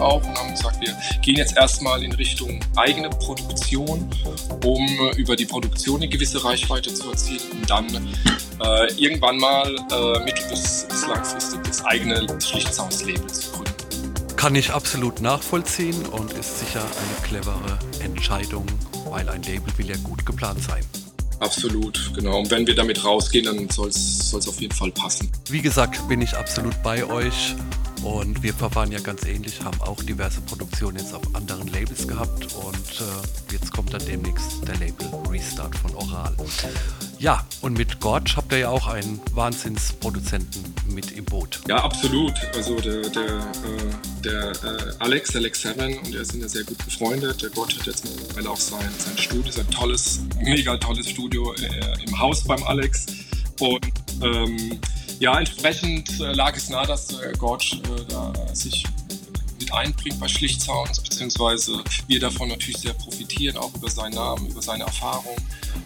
auch 0.00 0.22
und 0.26 0.36
haben 0.36 0.50
gesagt, 0.50 0.80
wir 0.80 0.96
gehen 1.22 1.36
jetzt 1.36 1.56
erstmal 1.56 2.02
in 2.02 2.12
Richtung 2.12 2.60
eigene 2.76 3.10
Produktion, 3.10 4.08
um 4.64 4.86
über 5.16 5.36
die 5.36 5.46
Produktion 5.46 5.96
eine 5.96 6.08
gewisse 6.08 6.42
Reichweite 6.42 6.92
zu 6.92 7.10
erzielen 7.10 7.50
und 7.52 7.70
dann 7.70 7.86
äh, 8.62 8.92
irgendwann 8.94 9.36
mal 9.38 9.66
äh, 9.68 10.24
mittel- 10.24 10.48
bis, 10.50 10.86
bis 10.88 11.06
langfristig 11.06 11.60
das 11.64 11.84
eigene 11.84 12.26
Schlichtsounds-Label 12.40 13.26
zu 13.28 13.50
gründen. 13.52 14.36
Kann 14.36 14.54
ich 14.54 14.70
absolut 14.70 15.20
nachvollziehen 15.20 16.06
und 16.06 16.32
ist 16.32 16.60
sicher 16.60 16.80
eine 16.80 17.28
clevere 17.28 17.78
Entscheidung, 18.02 18.66
weil 19.10 19.28
ein 19.28 19.42
Label 19.42 19.76
will 19.76 19.88
ja 19.88 19.96
gut 20.02 20.24
geplant 20.24 20.62
sein. 20.62 20.84
Absolut, 21.40 22.12
genau. 22.14 22.38
Und 22.40 22.50
wenn 22.50 22.66
wir 22.66 22.74
damit 22.74 23.02
rausgehen, 23.02 23.46
dann 23.46 23.68
soll 23.70 23.88
es 23.88 24.32
auf 24.34 24.60
jeden 24.60 24.74
Fall 24.74 24.90
passen. 24.90 25.30
Wie 25.48 25.62
gesagt, 25.62 26.06
bin 26.08 26.20
ich 26.20 26.34
absolut 26.34 26.82
bei 26.82 27.04
euch 27.04 27.54
und 28.02 28.42
wir 28.42 28.54
verfahren 28.54 28.92
ja 28.92 29.00
ganz 29.00 29.24
ähnlich, 29.24 29.62
haben 29.62 29.80
auch 29.82 30.02
diverse 30.02 30.40
Produktionen 30.40 30.98
jetzt 30.98 31.14
auf 31.14 31.22
anderen 31.34 31.68
Labels 31.68 32.06
gehabt 32.08 32.54
und 32.54 33.00
äh, 33.00 33.52
jetzt 33.52 33.72
kommt 33.72 33.92
dann 33.92 34.04
demnächst 34.06 34.66
der 34.66 34.76
Label 34.76 35.06
Restart 35.28 35.76
von 35.76 35.94
Oral. 35.94 36.34
Ja, 37.18 37.46
und 37.60 37.76
mit 37.76 38.00
Gorge 38.00 38.32
habt 38.36 38.52
ihr 38.52 38.58
ja 38.58 38.68
auch 38.70 38.86
einen 38.86 39.20
Wahnsinnsproduzenten 39.32 40.74
mit 40.88 41.12
im 41.12 41.24
Boot. 41.26 41.60
Ja, 41.68 41.76
absolut. 41.84 42.32
Also 42.54 42.76
der, 42.76 43.02
der, 43.10 43.26
äh, 43.26 44.22
der 44.24 44.50
äh, 44.50 44.94
Alex, 45.00 45.36
Alex 45.36 45.60
Seven, 45.60 45.98
und 45.98 46.14
er 46.14 46.24
sind 46.24 46.40
ja 46.40 46.48
sehr 46.48 46.64
gut 46.64 46.78
befreundet. 46.84 47.42
Der 47.42 47.50
Gorge 47.50 47.74
hat 47.78 47.86
jetzt 47.86 48.04
mittlerweile 48.04 48.50
auch 48.50 48.56
sein, 48.56 48.88
sein 48.98 49.18
Studio, 49.18 49.52
sein 49.52 49.70
tolles, 49.70 50.20
mega 50.38 50.76
tolles 50.78 51.10
Studio 51.10 51.52
äh, 51.54 52.04
im 52.06 52.18
Haus 52.18 52.44
beim 52.44 52.62
Alex. 52.64 53.06
Und 53.60 53.86
ähm, 54.22 54.80
ja, 55.20 55.38
entsprechend 55.38 56.18
äh, 56.18 56.32
lag 56.32 56.56
es 56.56 56.70
nahe, 56.70 56.86
dass 56.86 57.12
äh, 57.20 57.32
Gorge 57.38 57.76
äh, 57.76 58.04
da 58.08 58.32
sich 58.54 58.84
mit 59.60 59.70
einbringt 59.70 60.18
bei 60.18 60.26
Schlichtsounds, 60.26 60.98
beziehungsweise 61.02 61.84
wir 62.08 62.18
davon 62.18 62.48
natürlich 62.48 62.78
sehr 62.78 62.94
profitieren, 62.94 63.58
auch 63.58 63.72
über 63.74 63.90
seinen 63.90 64.14
Namen, 64.14 64.46
über 64.46 64.62
seine 64.62 64.84
Erfahrung. 64.84 65.36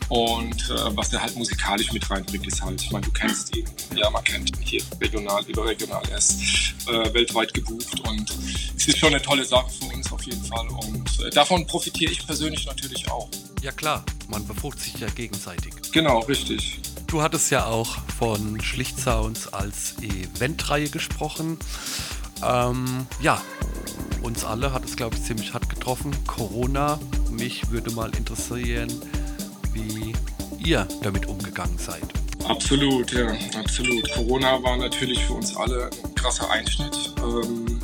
Und 0.09 0.70
äh, 0.70 0.97
was 0.97 1.11
der 1.11 1.20
halt 1.20 1.35
musikalisch 1.37 1.93
mit 1.93 2.09
reinbringt, 2.09 2.47
ist 2.47 2.62
halt, 2.62 2.80
ich 2.80 2.93
meine, 2.93 3.05
du 3.05 3.11
kennst 3.11 3.57
ihn, 3.57 3.66
ja, 3.97 4.09
man 4.09 4.22
kennt 4.22 4.57
ihn 4.57 4.62
hier 4.62 4.82
regional, 5.01 5.45
überregional, 5.47 6.03
er 6.11 6.18
ist 6.18 6.39
äh, 6.87 7.12
weltweit 7.12 7.53
gebucht 7.53 8.09
und 8.09 8.32
es 8.76 8.87
ist 8.87 8.99
schon 8.99 9.12
eine 9.12 9.20
tolle 9.20 9.45
Sache 9.45 9.68
für 9.68 9.93
uns 9.93 10.12
auf 10.12 10.22
jeden 10.22 10.45
Fall. 10.45 10.68
Und 10.68 11.20
äh, 11.20 11.30
davon 11.30 11.66
profitiere 11.66 12.12
ich 12.12 12.24
persönlich 12.24 12.66
natürlich 12.66 13.11
auch. 13.11 13.28
Ja 13.62 13.72
klar, 13.72 14.05
man 14.28 14.47
befruchtet 14.47 14.82
sich 14.82 15.01
ja 15.01 15.09
gegenseitig. 15.09 15.72
Genau, 15.91 16.20
richtig. 16.20 16.80
Du 17.14 17.22
hattest 17.22 17.52
ja 17.52 17.66
auch 17.66 17.98
von 18.18 18.60
Schlicht 18.60 18.98
Sounds 18.98 19.52
als 19.52 19.94
Eventreihe 20.02 20.88
gesprochen. 20.88 21.60
Ähm, 22.44 23.06
ja, 23.20 23.40
uns 24.22 24.44
alle 24.44 24.72
hat 24.72 24.84
es, 24.84 24.96
glaube 24.96 25.14
ich, 25.14 25.22
ziemlich 25.22 25.54
hart 25.54 25.70
getroffen. 25.70 26.10
Corona. 26.26 26.98
Mich 27.30 27.70
würde 27.70 27.92
mal 27.92 28.10
interessieren, 28.16 28.88
wie 29.72 30.12
ihr 30.58 30.88
damit 31.02 31.26
umgegangen 31.26 31.78
seid. 31.78 32.02
Absolut, 32.48 33.12
ja, 33.12 33.28
absolut. 33.60 34.10
Corona 34.12 34.60
war 34.64 34.76
natürlich 34.76 35.24
für 35.24 35.34
uns 35.34 35.56
alle 35.56 35.90
ein 36.02 36.14
krasser 36.16 36.50
Einschnitt. 36.50 37.14
Ähm, 37.18 37.80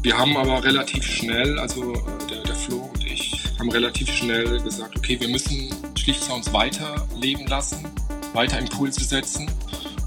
wir 0.00 0.16
haben 0.16 0.34
aber 0.38 0.64
relativ 0.64 1.04
schnell, 1.04 1.58
also 1.58 1.92
äh, 1.92 2.26
der, 2.30 2.42
der 2.44 2.54
Flo 2.54 2.90
und 2.90 3.04
ich, 3.04 3.44
haben 3.58 3.70
relativ 3.70 4.08
schnell 4.08 4.62
gesagt, 4.62 4.96
okay, 4.96 5.20
wir 5.20 5.28
müssen 5.28 5.74
Schlicht 5.94 6.24
Sounds 6.24 6.50
weiterleben 6.54 7.46
lassen 7.46 7.84
weiter 8.32 8.58
Impulse 8.58 9.04
setzen 9.04 9.50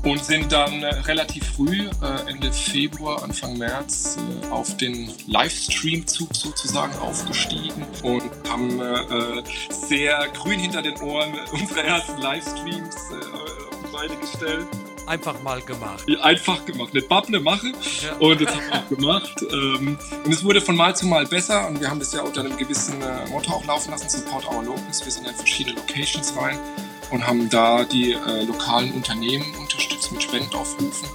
und 0.04 0.24
sind 0.24 0.52
dann 0.52 0.84
äh, 0.84 0.88
relativ 1.02 1.46
früh, 1.56 1.88
äh, 2.02 2.30
Ende 2.30 2.52
Februar, 2.52 3.24
Anfang 3.24 3.58
März, 3.58 4.18
äh, 4.18 4.50
auf 4.50 4.76
den 4.78 5.10
Livestream-Zug 5.28 6.36
sozusagen 6.36 6.94
aufgestiegen 7.00 7.86
und 8.04 8.24
haben 8.50 8.82
sehr 9.70 10.28
grün 10.34 10.60
hinter 10.60 10.82
den 10.82 11.00
Ohren 11.02 11.34
unsere 11.52 11.84
ersten 11.84 12.22
Livestreams 12.22 12.96
auf 12.96 13.78
die 13.86 13.92
Beine 13.92 14.16
gestellt. 14.18 14.68
Einfach 15.06 15.42
mal 15.42 15.62
gemacht. 15.62 16.06
Einfach 16.22 16.64
gemacht. 16.66 16.94
Nicht 16.94 17.10
Babble 17.10 17.40
mache. 17.42 17.68
Ja. 18.02 18.16
Und 18.20 18.40
das 18.40 18.56
haben 18.56 18.66
wir 18.70 18.80
auch 18.80 18.90
gemacht. 18.90 19.46
Ähm, 19.52 19.98
und 20.24 20.32
es 20.32 20.44
wurde 20.46 20.62
von 20.62 20.78
Mal 20.78 20.96
zu 20.96 21.08
Mal 21.08 21.26
besser. 21.26 21.68
Und 21.68 21.82
wir 21.82 21.90
haben 21.90 22.00
das 22.00 22.14
ja 22.14 22.22
unter 22.22 22.40
einem 22.40 22.56
gewissen 22.56 22.96
Motto 23.30 23.52
auch 23.52 23.66
laufen 23.66 23.92
lassen, 23.92 24.08
Support 24.10 24.48
Our 24.48 24.64
Locals. 24.64 25.04
Wir 25.04 25.12
sind 25.12 25.28
in 25.28 25.36
verschiedene 25.36 25.76
Locations 25.76 26.34
rein 26.38 26.58
und 27.14 27.28
haben 27.28 27.48
da 27.48 27.84
die 27.86 28.14
äh, 28.14 28.44
lokalen 28.44 28.92
Unternehmen 28.94 29.46
unterstützt 29.60 30.12
mit 30.12 30.24
Spendenaufrufen. 30.24 31.08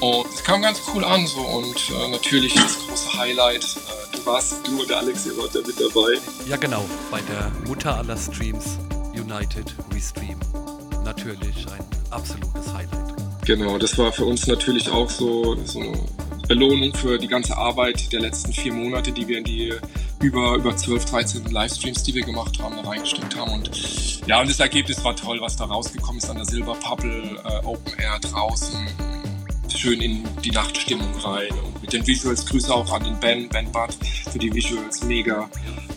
Und 0.00 0.26
es 0.26 0.42
kam 0.42 0.60
ganz 0.60 0.82
cool 0.92 1.04
an 1.04 1.24
so 1.26 1.40
und 1.40 1.76
äh, 1.88 2.10
natürlich 2.10 2.52
das 2.52 2.76
große 2.86 3.16
Highlight, 3.16 3.64
äh, 3.64 4.16
du 4.16 4.26
warst, 4.26 4.66
du 4.66 4.80
und 4.80 4.90
der 4.90 4.98
Alex, 4.98 5.24
ihr 5.24 5.38
wart 5.38 5.54
da 5.54 5.60
mit 5.60 5.80
dabei. 5.80 6.18
Ja 6.48 6.56
genau, 6.56 6.84
bei 7.12 7.20
der 7.22 7.50
Mutter 7.66 7.96
aller 7.96 8.16
Streams, 8.16 8.76
United 9.14 9.72
We 9.90 10.00
Stream. 10.00 10.38
Natürlich 11.04 11.64
ein 11.68 11.84
absolutes 12.10 12.74
Highlight. 12.74 13.46
Genau, 13.46 13.78
das 13.78 13.96
war 13.96 14.12
für 14.12 14.24
uns 14.24 14.48
natürlich 14.48 14.90
auch 14.90 15.08
so, 15.08 15.56
so 15.64 15.78
eine 15.78 15.96
Belohnung 16.48 16.92
für 16.92 17.18
die 17.18 17.28
ganze 17.28 17.56
Arbeit 17.56 18.12
der 18.12 18.20
letzten 18.20 18.52
vier 18.52 18.72
Monate, 18.72 19.12
die 19.12 19.28
wir 19.28 19.38
in 19.38 19.44
die 19.44 19.72
über, 20.20 20.56
über 20.56 20.76
12, 20.76 21.04
13 21.04 21.44
Livestreams, 21.46 22.02
die 22.02 22.14
wir 22.14 22.22
gemacht 22.22 22.58
haben, 22.60 22.76
da 22.76 22.88
reingesteckt 22.88 23.36
haben. 23.36 23.52
Und 23.52 24.26
ja, 24.26 24.40
und 24.40 24.50
das 24.50 24.60
Ergebnis 24.60 25.02
war 25.04 25.14
toll, 25.14 25.40
was 25.40 25.56
da 25.56 25.64
rausgekommen 25.64 26.18
ist 26.18 26.30
an 26.30 26.36
der 26.36 26.46
Silver 26.46 26.74
Pubble, 26.74 27.40
äh, 27.44 27.64
Open 27.64 27.92
Air 27.98 28.18
draußen, 28.20 28.88
schön 29.74 30.00
in 30.00 30.24
die 30.42 30.50
Nachtstimmung 30.50 31.14
rein. 31.22 31.50
Und 31.64 31.82
mit 31.82 31.92
den 31.92 32.06
Visuals 32.06 32.46
Grüße 32.46 32.72
auch 32.72 32.90
an 32.92 33.04
den 33.04 33.20
Ben, 33.20 33.48
Ben 33.48 33.70
Butt 33.70 33.96
für 34.30 34.38
die 34.38 34.52
Visuals, 34.52 35.02
mega. 35.04 35.48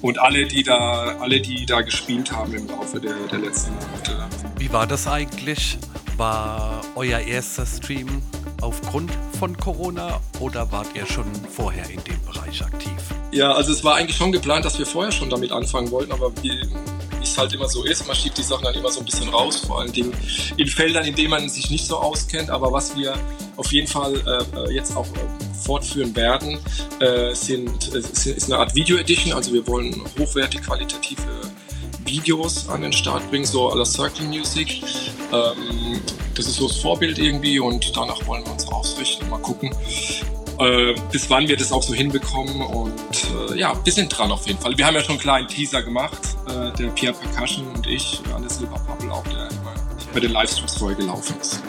Und 0.01 0.19
alle, 0.19 0.45
die 0.45 0.63
da, 0.63 1.17
alle, 1.19 1.41
die 1.41 1.65
da 1.65 1.81
gespielt 1.81 2.31
haben 2.31 2.53
im 2.53 2.67
Laufe 2.67 2.99
der, 2.99 3.15
der 3.31 3.39
letzten 3.39 3.73
Monate. 3.73 4.27
Wie 4.57 4.71
war 4.71 4.85
das 4.85 5.07
eigentlich? 5.07 5.77
War 6.17 6.81
euer 6.95 7.19
erster 7.19 7.65
Stream 7.65 8.21
aufgrund 8.61 9.11
von 9.39 9.55
Corona 9.57 10.19
oder 10.39 10.71
wart 10.71 10.87
ihr 10.95 11.05
schon 11.05 11.25
vorher 11.49 11.89
in 11.89 12.03
dem 12.03 12.21
Bereich 12.25 12.61
aktiv? 12.61 12.91
Ja, 13.31 13.51
also 13.51 13.71
es 13.71 13.83
war 13.83 13.95
eigentlich 13.95 14.17
schon 14.17 14.31
geplant, 14.31 14.65
dass 14.65 14.79
wir 14.79 14.85
vorher 14.85 15.11
schon 15.11 15.29
damit 15.29 15.51
anfangen 15.51 15.91
wollten, 15.91 16.11
aber 16.11 16.31
wie 16.41 16.59
es 17.21 17.37
halt 17.37 17.53
immer 17.53 17.67
so 17.67 17.83
ist, 17.83 18.07
man 18.07 18.15
schiebt 18.15 18.37
die 18.37 18.43
Sachen 18.43 18.63
dann 18.63 18.73
immer 18.73 18.91
so 18.91 18.99
ein 18.99 19.05
bisschen 19.05 19.29
raus, 19.29 19.57
vor 19.65 19.81
allen 19.81 19.91
Dingen 19.91 20.13
in 20.57 20.67
Feldern, 20.67 21.05
in 21.05 21.15
denen 21.15 21.29
man 21.29 21.49
sich 21.49 21.69
nicht 21.69 21.85
so 21.85 21.97
auskennt. 21.97 22.49
Aber 22.49 22.71
was 22.71 22.95
wir 22.95 23.13
auf 23.57 23.71
jeden 23.71 23.87
Fall 23.87 24.15
äh, 24.15 24.73
jetzt 24.73 24.95
auch 24.95 25.07
äh, 25.07 25.55
fortführen 25.63 26.15
werden, 26.15 26.59
äh, 26.99 27.33
sind, 27.33 27.93
äh, 27.93 27.99
ist 27.99 28.45
eine 28.45 28.57
Art 28.57 28.75
Video-Edition. 28.75 29.33
Also 29.33 29.53
wir 29.53 29.65
wollen 29.67 30.01
hochwertig 30.17 30.61
qualitative 30.61 31.21
Videos 32.05 32.67
an 32.69 32.81
den 32.81 32.93
Start 32.93 33.29
bringen, 33.29 33.45
so 33.45 33.71
à 33.71 33.77
la 33.77 33.85
Circle 33.85 34.25
Music. 34.25 34.81
Ähm, 35.31 36.01
das 36.39 36.47
ist 36.47 36.55
so 36.55 36.67
das 36.67 36.77
Vorbild 36.77 37.19
irgendwie 37.19 37.59
und 37.59 37.95
danach 37.95 38.25
wollen 38.25 38.45
wir 38.45 38.53
uns 38.53 38.65
ausrichten. 38.69 39.29
Mal 39.29 39.39
gucken, 39.39 39.75
äh, 40.57 40.95
bis 41.11 41.29
wann 41.29 41.47
wir 41.47 41.57
das 41.57 41.71
auch 41.73 41.83
so 41.83 41.93
hinbekommen. 41.93 42.61
Und 42.61 42.93
äh, 43.51 43.59
ja, 43.59 43.73
wir 43.83 43.91
sind 43.91 44.17
dran 44.17 44.31
auf 44.31 44.47
jeden 44.47 44.59
Fall. 44.59 44.77
Wir 44.77 44.85
haben 44.85 44.95
ja 44.95 45.01
schon 45.01 45.11
einen 45.11 45.19
kleinen 45.19 45.47
Teaser 45.49 45.83
gemacht, 45.83 46.19
äh, 46.47 46.71
der 46.77 46.87
Pierre 46.89 47.13
Percussion 47.13 47.67
und 47.67 47.85
ich, 47.87 48.21
an 48.33 48.41
der 48.41 48.51
Silver 48.51 48.79
Bubble 48.87 49.11
auch, 49.11 49.23
der 49.25 49.49
immer 49.49 49.73
bei 50.13 50.19
den 50.21 50.31
Livestreams 50.31 50.77
vorher 50.77 50.97
gelaufen 50.97 51.35
ist. 51.41 51.61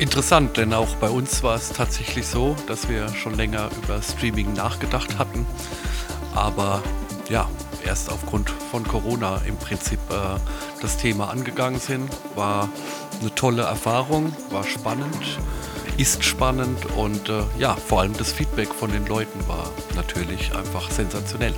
Interessant, 0.00 0.56
denn 0.56 0.74
auch 0.74 0.92
bei 0.96 1.08
uns 1.08 1.44
war 1.44 1.54
es 1.54 1.68
tatsächlich 1.68 2.26
so, 2.26 2.56
dass 2.66 2.88
wir 2.88 3.08
schon 3.14 3.36
länger 3.36 3.70
über 3.84 4.02
Streaming 4.02 4.52
nachgedacht 4.54 5.18
hatten. 5.18 5.46
Aber 6.34 6.82
ja, 7.30 7.48
erst 7.86 8.10
aufgrund 8.10 8.50
von 8.50 8.82
Corona 8.82 9.40
im 9.46 9.56
Prinzip 9.56 10.00
äh, 10.10 10.40
das 10.80 10.96
Thema 10.96 11.30
angegangen 11.30 11.78
sind. 11.78 12.10
War 12.34 12.68
eine 13.20 13.34
tolle 13.34 13.62
Erfahrung, 13.62 14.32
war 14.50 14.64
spannend 14.64 15.38
ist 15.96 16.24
spannend 16.24 16.86
und 16.96 17.28
äh, 17.28 17.42
ja, 17.58 17.76
vor 17.76 18.00
allem 18.00 18.16
das 18.16 18.32
Feedback 18.32 18.68
von 18.74 18.90
den 18.90 19.06
Leuten 19.06 19.46
war 19.46 19.70
natürlich 19.94 20.54
einfach 20.54 20.90
sensationell. 20.90 21.54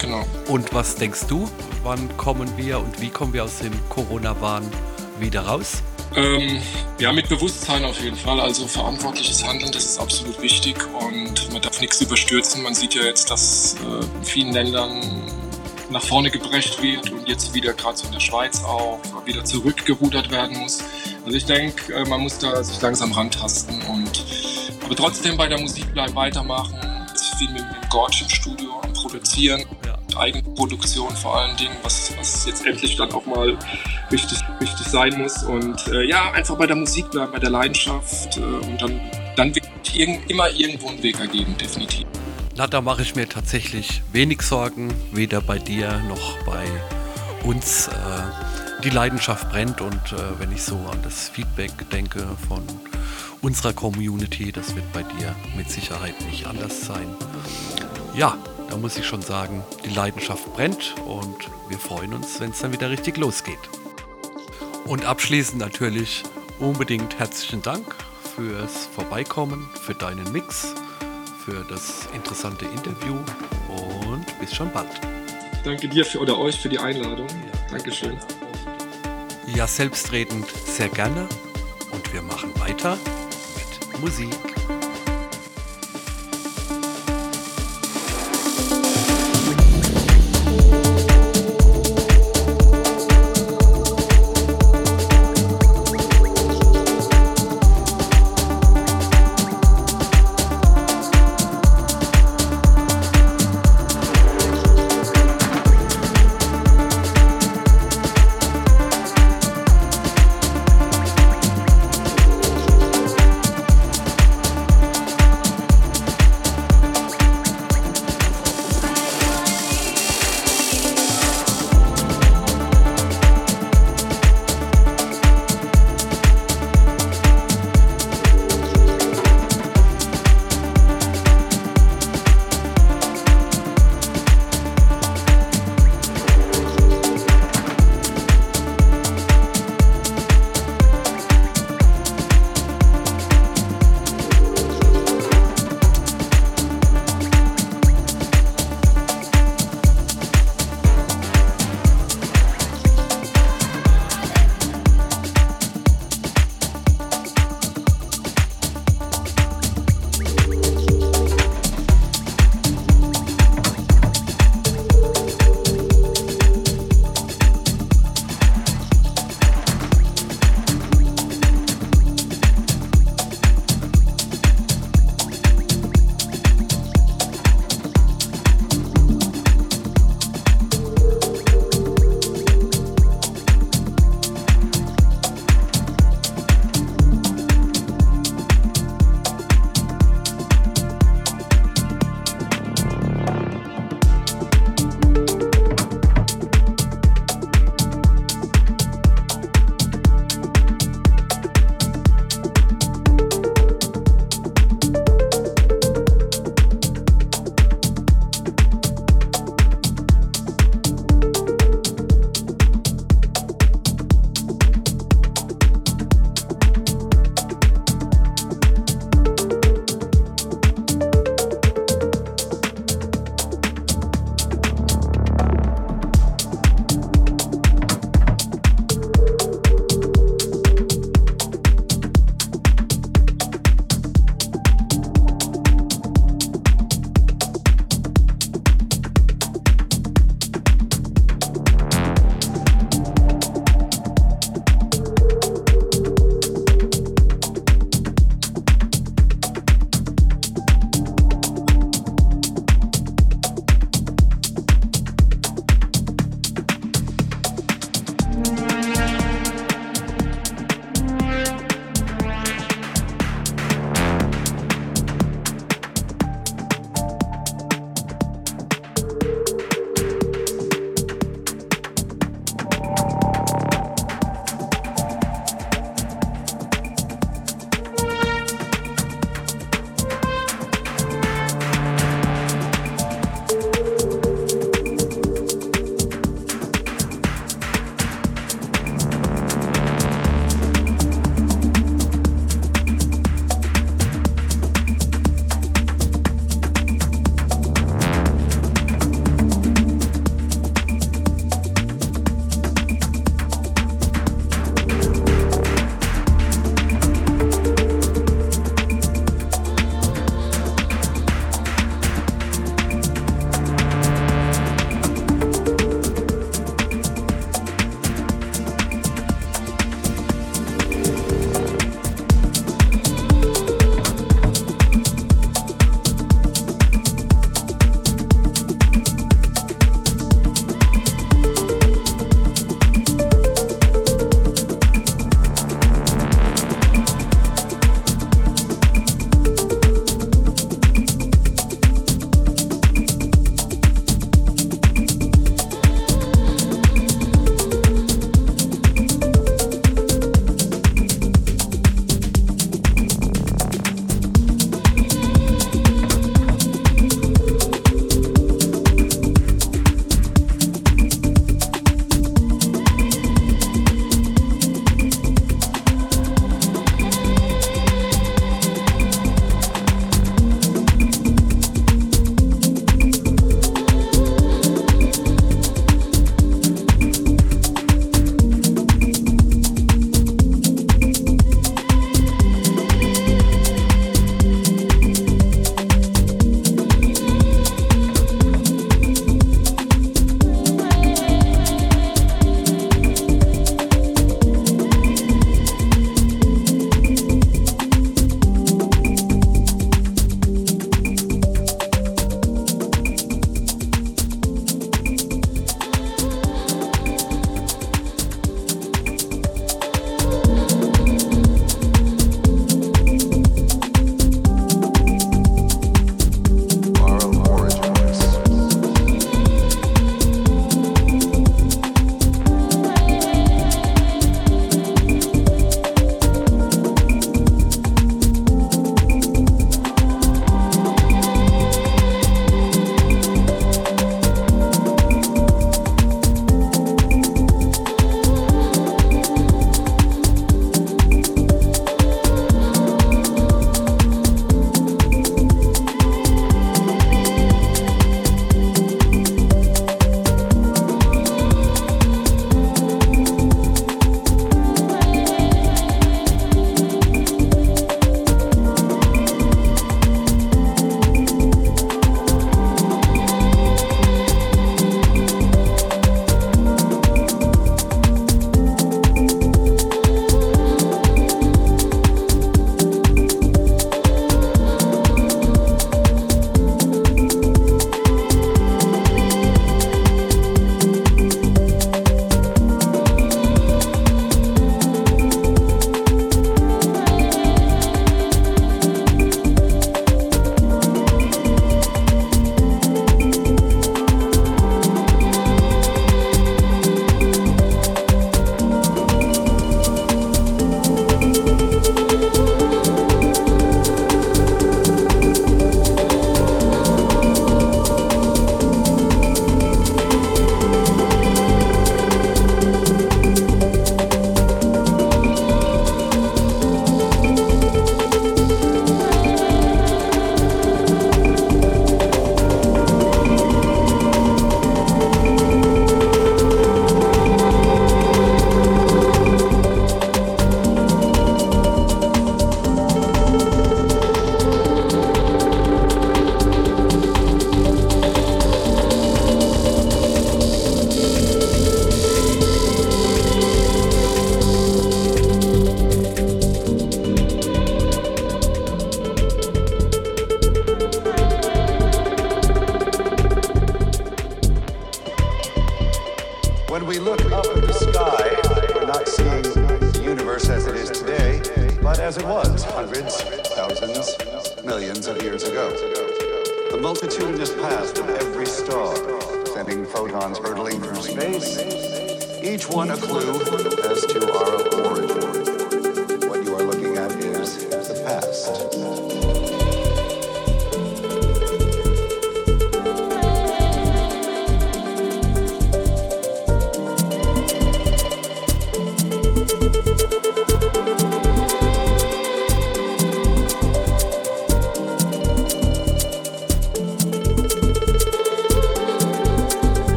Genau. 0.00 0.24
Und 0.48 0.72
was 0.74 0.96
denkst 0.96 1.26
du, 1.28 1.48
wann 1.82 2.14
kommen 2.16 2.56
wir 2.56 2.78
und 2.78 3.00
wie 3.00 3.08
kommen 3.08 3.32
wir 3.32 3.44
aus 3.44 3.58
dem 3.58 3.72
Corona-Wahn 3.88 4.64
wieder 5.18 5.42
raus? 5.42 5.82
Ähm, 6.16 6.60
ja, 7.00 7.12
mit 7.12 7.28
Bewusstsein 7.28 7.84
auf 7.84 8.00
jeden 8.00 8.16
Fall. 8.16 8.40
Also 8.40 8.68
verantwortliches 8.68 9.44
Handeln, 9.44 9.72
das 9.72 9.84
ist 9.84 9.98
absolut 9.98 10.40
wichtig 10.40 10.76
und 10.92 11.52
man 11.52 11.62
darf 11.62 11.80
nichts 11.80 12.00
überstürzen. 12.00 12.62
Man 12.62 12.74
sieht 12.74 12.94
ja 12.94 13.02
jetzt, 13.02 13.30
dass 13.30 13.76
äh, 13.76 14.04
in 14.18 14.24
vielen 14.24 14.52
Ländern 14.52 15.00
nach 15.94 16.02
vorne 16.02 16.28
gebrecht 16.28 16.82
wird 16.82 17.08
und 17.10 17.28
jetzt 17.28 17.54
wieder 17.54 17.72
gerade 17.72 17.96
so 17.96 18.06
in 18.06 18.12
der 18.12 18.20
Schweiz 18.20 18.62
auch 18.64 19.00
wieder 19.24 19.44
zurückgerudert 19.44 20.28
werden 20.30 20.58
muss. 20.58 20.82
Also 21.24 21.36
ich 21.36 21.46
denke, 21.46 21.94
äh, 21.94 22.04
man 22.04 22.20
muss 22.20 22.36
da 22.38 22.62
sich 22.64 22.80
langsam 22.82 23.12
rantasten 23.12 23.80
und 23.82 24.24
aber 24.84 24.96
trotzdem 24.96 25.36
bei 25.36 25.46
der 25.46 25.60
Musik 25.60 25.90
bleiben, 25.94 26.14
weitermachen. 26.14 26.76
Viel 27.38 27.48
mit, 27.50 27.62
mit 27.62 27.90
Gorge 27.90 28.18
im 28.22 28.28
Studio 28.28 28.80
am 28.82 28.92
Produzieren, 28.92 29.64
ja. 29.86 30.18
Eigenproduktion 30.18 31.10
vor 31.16 31.36
allen 31.36 31.56
Dingen, 31.56 31.74
was, 31.82 32.12
was 32.18 32.44
jetzt 32.46 32.66
endlich 32.66 32.96
dann 32.96 33.12
auch 33.12 33.24
mal 33.26 33.56
richtig, 34.10 34.38
richtig 34.60 34.86
sein 34.86 35.16
muss. 35.16 35.42
Und 35.44 35.86
äh, 35.88 36.04
ja, 36.04 36.32
einfach 36.32 36.56
bei 36.56 36.66
der 36.66 36.76
Musik 36.76 37.10
bleiben, 37.10 37.32
bei 37.32 37.38
der 37.38 37.50
Leidenschaft 37.50 38.36
äh, 38.36 38.40
und 38.40 38.82
dann, 38.82 39.00
dann 39.36 39.54
wird 39.54 39.66
irgend, 39.94 40.28
immer 40.28 40.50
irgendwo 40.50 40.88
einen 40.88 41.02
Weg 41.02 41.18
ergeben, 41.20 41.56
definitiv. 41.56 42.04
Na, 42.56 42.68
da 42.68 42.80
mache 42.80 43.02
ich 43.02 43.16
mir 43.16 43.28
tatsächlich 43.28 44.02
wenig 44.12 44.42
Sorgen, 44.42 44.94
weder 45.12 45.40
bei 45.40 45.58
dir 45.58 45.98
noch 46.08 46.38
bei 46.44 46.64
uns. 47.42 47.88
Äh, 47.88 47.92
die 48.84 48.90
Leidenschaft 48.90 49.50
brennt 49.50 49.80
und 49.80 50.12
äh, 50.12 50.38
wenn 50.38 50.52
ich 50.52 50.62
so 50.62 50.76
an 50.76 51.00
das 51.02 51.28
Feedback 51.28 51.72
denke 51.90 52.24
von 52.48 52.62
unserer 53.44 53.72
Community. 53.72 54.52
Das 54.52 54.74
wird 54.76 54.90
bei 54.92 55.02
dir 55.02 55.34
mit 55.56 55.68
Sicherheit 55.70 56.14
nicht 56.26 56.46
anders 56.46 56.86
sein. 56.86 57.08
Ja, 58.14 58.38
da 58.70 58.76
muss 58.76 58.96
ich 58.96 59.06
schon 59.06 59.20
sagen, 59.20 59.62
die 59.84 59.90
Leidenschaft 59.90 60.52
brennt 60.54 60.94
und 61.06 61.36
wir 61.68 61.78
freuen 61.78 62.14
uns, 62.14 62.40
wenn 62.40 62.50
es 62.50 62.60
dann 62.60 62.72
wieder 62.72 62.88
richtig 62.88 63.16
losgeht. 63.16 63.58
Und 64.86 65.04
abschließend 65.04 65.58
natürlich 65.58 66.22
unbedingt 66.60 67.18
herzlichen 67.18 67.62
Dank 67.62 67.94
fürs 68.36 68.86
Vorbeikommen, 68.94 69.68
für 69.82 69.94
deinen 69.94 70.30
Mix, 70.32 70.74
für 71.44 71.64
das 71.68 72.08
interessante 72.14 72.64
Interview 72.64 73.16
und 74.06 74.26
bis 74.40 74.54
schon 74.54 74.72
bald. 74.72 74.88
Danke 75.62 75.88
dir 75.88 76.04
für, 76.04 76.20
oder 76.20 76.38
euch 76.38 76.58
für 76.58 76.68
die 76.68 76.78
Einladung. 76.78 77.26
Dankeschön. 77.70 78.16
Ja, 79.54 79.66
selbstredend 79.66 80.48
sehr 80.48 80.88
gerne 80.88 81.28
und 81.92 82.12
wir 82.12 82.22
machen 82.22 82.50
weiter 82.60 82.96
mit 83.56 84.00
Musik. 84.00 84.53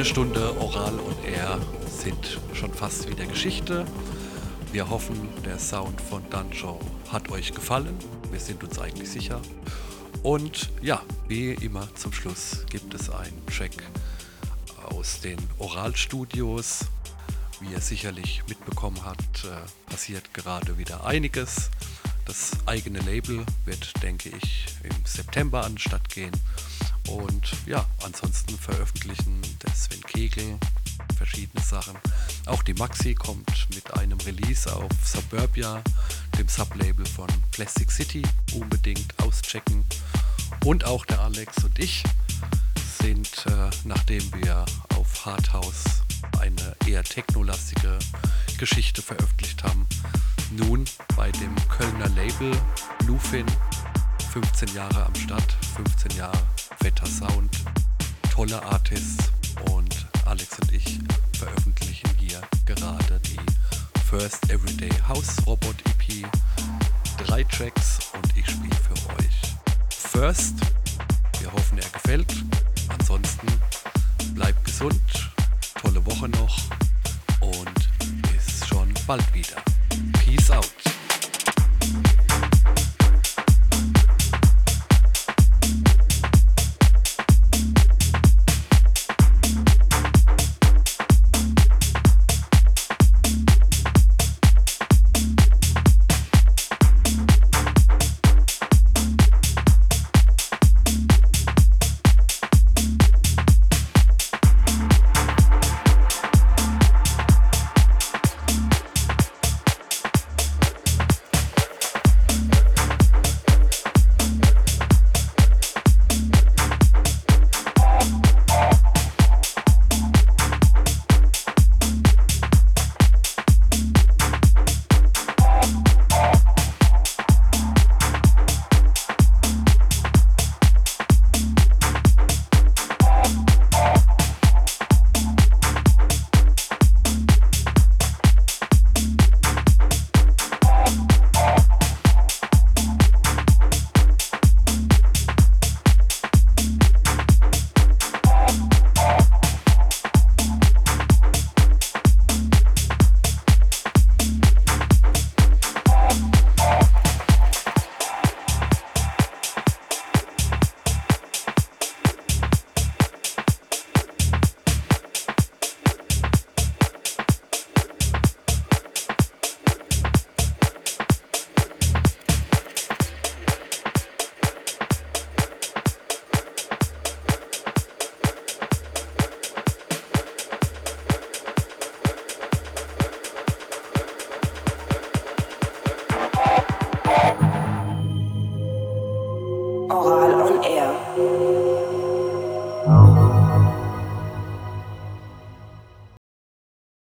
Eine 0.00 0.08
Stunde 0.08 0.58
Oral 0.58 0.98
und 0.98 1.24
Air 1.26 1.58
sind 1.86 2.40
schon 2.54 2.72
fast 2.72 3.06
wieder 3.10 3.26
Geschichte. 3.26 3.84
Wir 4.72 4.88
hoffen, 4.88 5.28
der 5.44 5.58
Sound 5.58 6.00
von 6.00 6.22
Danjo 6.30 6.80
hat 7.12 7.30
euch 7.30 7.52
gefallen. 7.52 7.94
Wir 8.30 8.40
sind 8.40 8.64
uns 8.64 8.78
eigentlich 8.78 9.10
sicher. 9.10 9.42
Und 10.22 10.70
ja, 10.80 11.02
wie 11.28 11.50
immer 11.52 11.86
zum 11.96 12.14
Schluss 12.14 12.64
gibt 12.70 12.94
es 12.94 13.10
einen 13.10 13.44
Track 13.44 13.74
aus 14.84 15.20
den 15.20 15.36
Oralstudios. 15.58 16.86
Wie 17.60 17.70
ihr 17.70 17.80
sicherlich 17.82 18.42
mitbekommen 18.48 19.04
habt, 19.04 19.44
äh, 19.44 19.90
passiert 19.90 20.32
gerade 20.32 20.78
wieder 20.78 21.04
einiges. 21.04 21.68
Das 22.24 22.52
eigene 22.64 23.00
Label 23.00 23.44
wird, 23.66 24.02
denke 24.02 24.30
ich, 24.30 24.64
im 24.82 25.04
September 25.04 25.62
an 25.62 25.72
den 25.72 25.78
Start 25.78 26.08
gehen. 26.08 26.32
Und 27.08 27.52
ja, 27.66 27.86
ansonsten 28.04 28.56
veröffentlichen 28.58 29.40
der 29.64 29.74
Sven 29.74 30.02
Kegel 30.02 30.58
verschiedene 31.16 31.62
Sachen. 31.62 31.96
Auch 32.46 32.62
die 32.62 32.74
Maxi 32.74 33.14
kommt 33.14 33.68
mit 33.74 33.92
einem 33.94 34.18
Release 34.20 34.74
auf 34.74 34.90
Suburbia, 35.04 35.82
dem 36.38 36.48
Sublabel 36.48 37.06
von 37.06 37.28
Plastic 37.52 37.90
City. 37.90 38.22
Unbedingt 38.54 39.18
auschecken. 39.22 39.84
Und 40.64 40.84
auch 40.84 41.04
der 41.04 41.20
Alex 41.20 41.64
und 41.64 41.78
ich 41.78 42.02
sind, 43.00 43.46
äh, 43.46 43.70
nachdem 43.84 44.22
wir 44.34 44.64
auf 44.96 45.24
Hardhouse 45.24 45.84
eine 46.38 46.76
eher 46.86 47.02
technolastige 47.02 47.98
Geschichte 48.58 49.02
veröffentlicht 49.02 49.62
haben, 49.64 49.86
nun 50.50 50.84
bei 51.16 51.30
dem 51.32 51.54
Kölner 51.68 52.08
Label 52.10 52.52
Lufin 53.06 53.46
15 54.30 54.76
Jahre 54.76 55.06
am 55.06 55.14
Start, 55.16 55.56
15 55.74 56.16
Jahre 56.16 56.38
fetter 56.80 57.06
Sound, 57.06 57.50
tolle 58.32 58.62
Artists 58.62 59.32
und 59.72 60.06
Alex 60.24 60.56
und 60.60 60.72
ich 60.72 61.00
veröffentlichen 61.36 62.08
hier 62.16 62.40
gerade 62.64 63.18
die 63.24 63.40
First 64.08 64.48
Everyday 64.48 64.92
House 65.08 65.34
Robot 65.48 65.74
EP. 65.84 66.24
Drei 67.26 67.42
Tracks 67.42 67.98
und 68.14 68.36
ich 68.36 68.48
spiele 68.48 68.76
für 68.76 68.94
euch. 69.18 69.56
First, 69.90 70.54
wir 71.40 71.52
hoffen 71.52 71.78
er 71.78 71.88
gefällt. 71.88 72.32
Ansonsten 72.88 73.48
bleibt 74.36 74.64
gesund, 74.64 75.02
tolle 75.82 76.06
Woche 76.06 76.28
noch 76.28 76.56
und 77.40 78.30
bis 78.30 78.64
schon 78.68 78.94
bald 79.08 79.34
wieder. 79.34 79.56
Peace 80.24 80.52
out. 80.52 80.79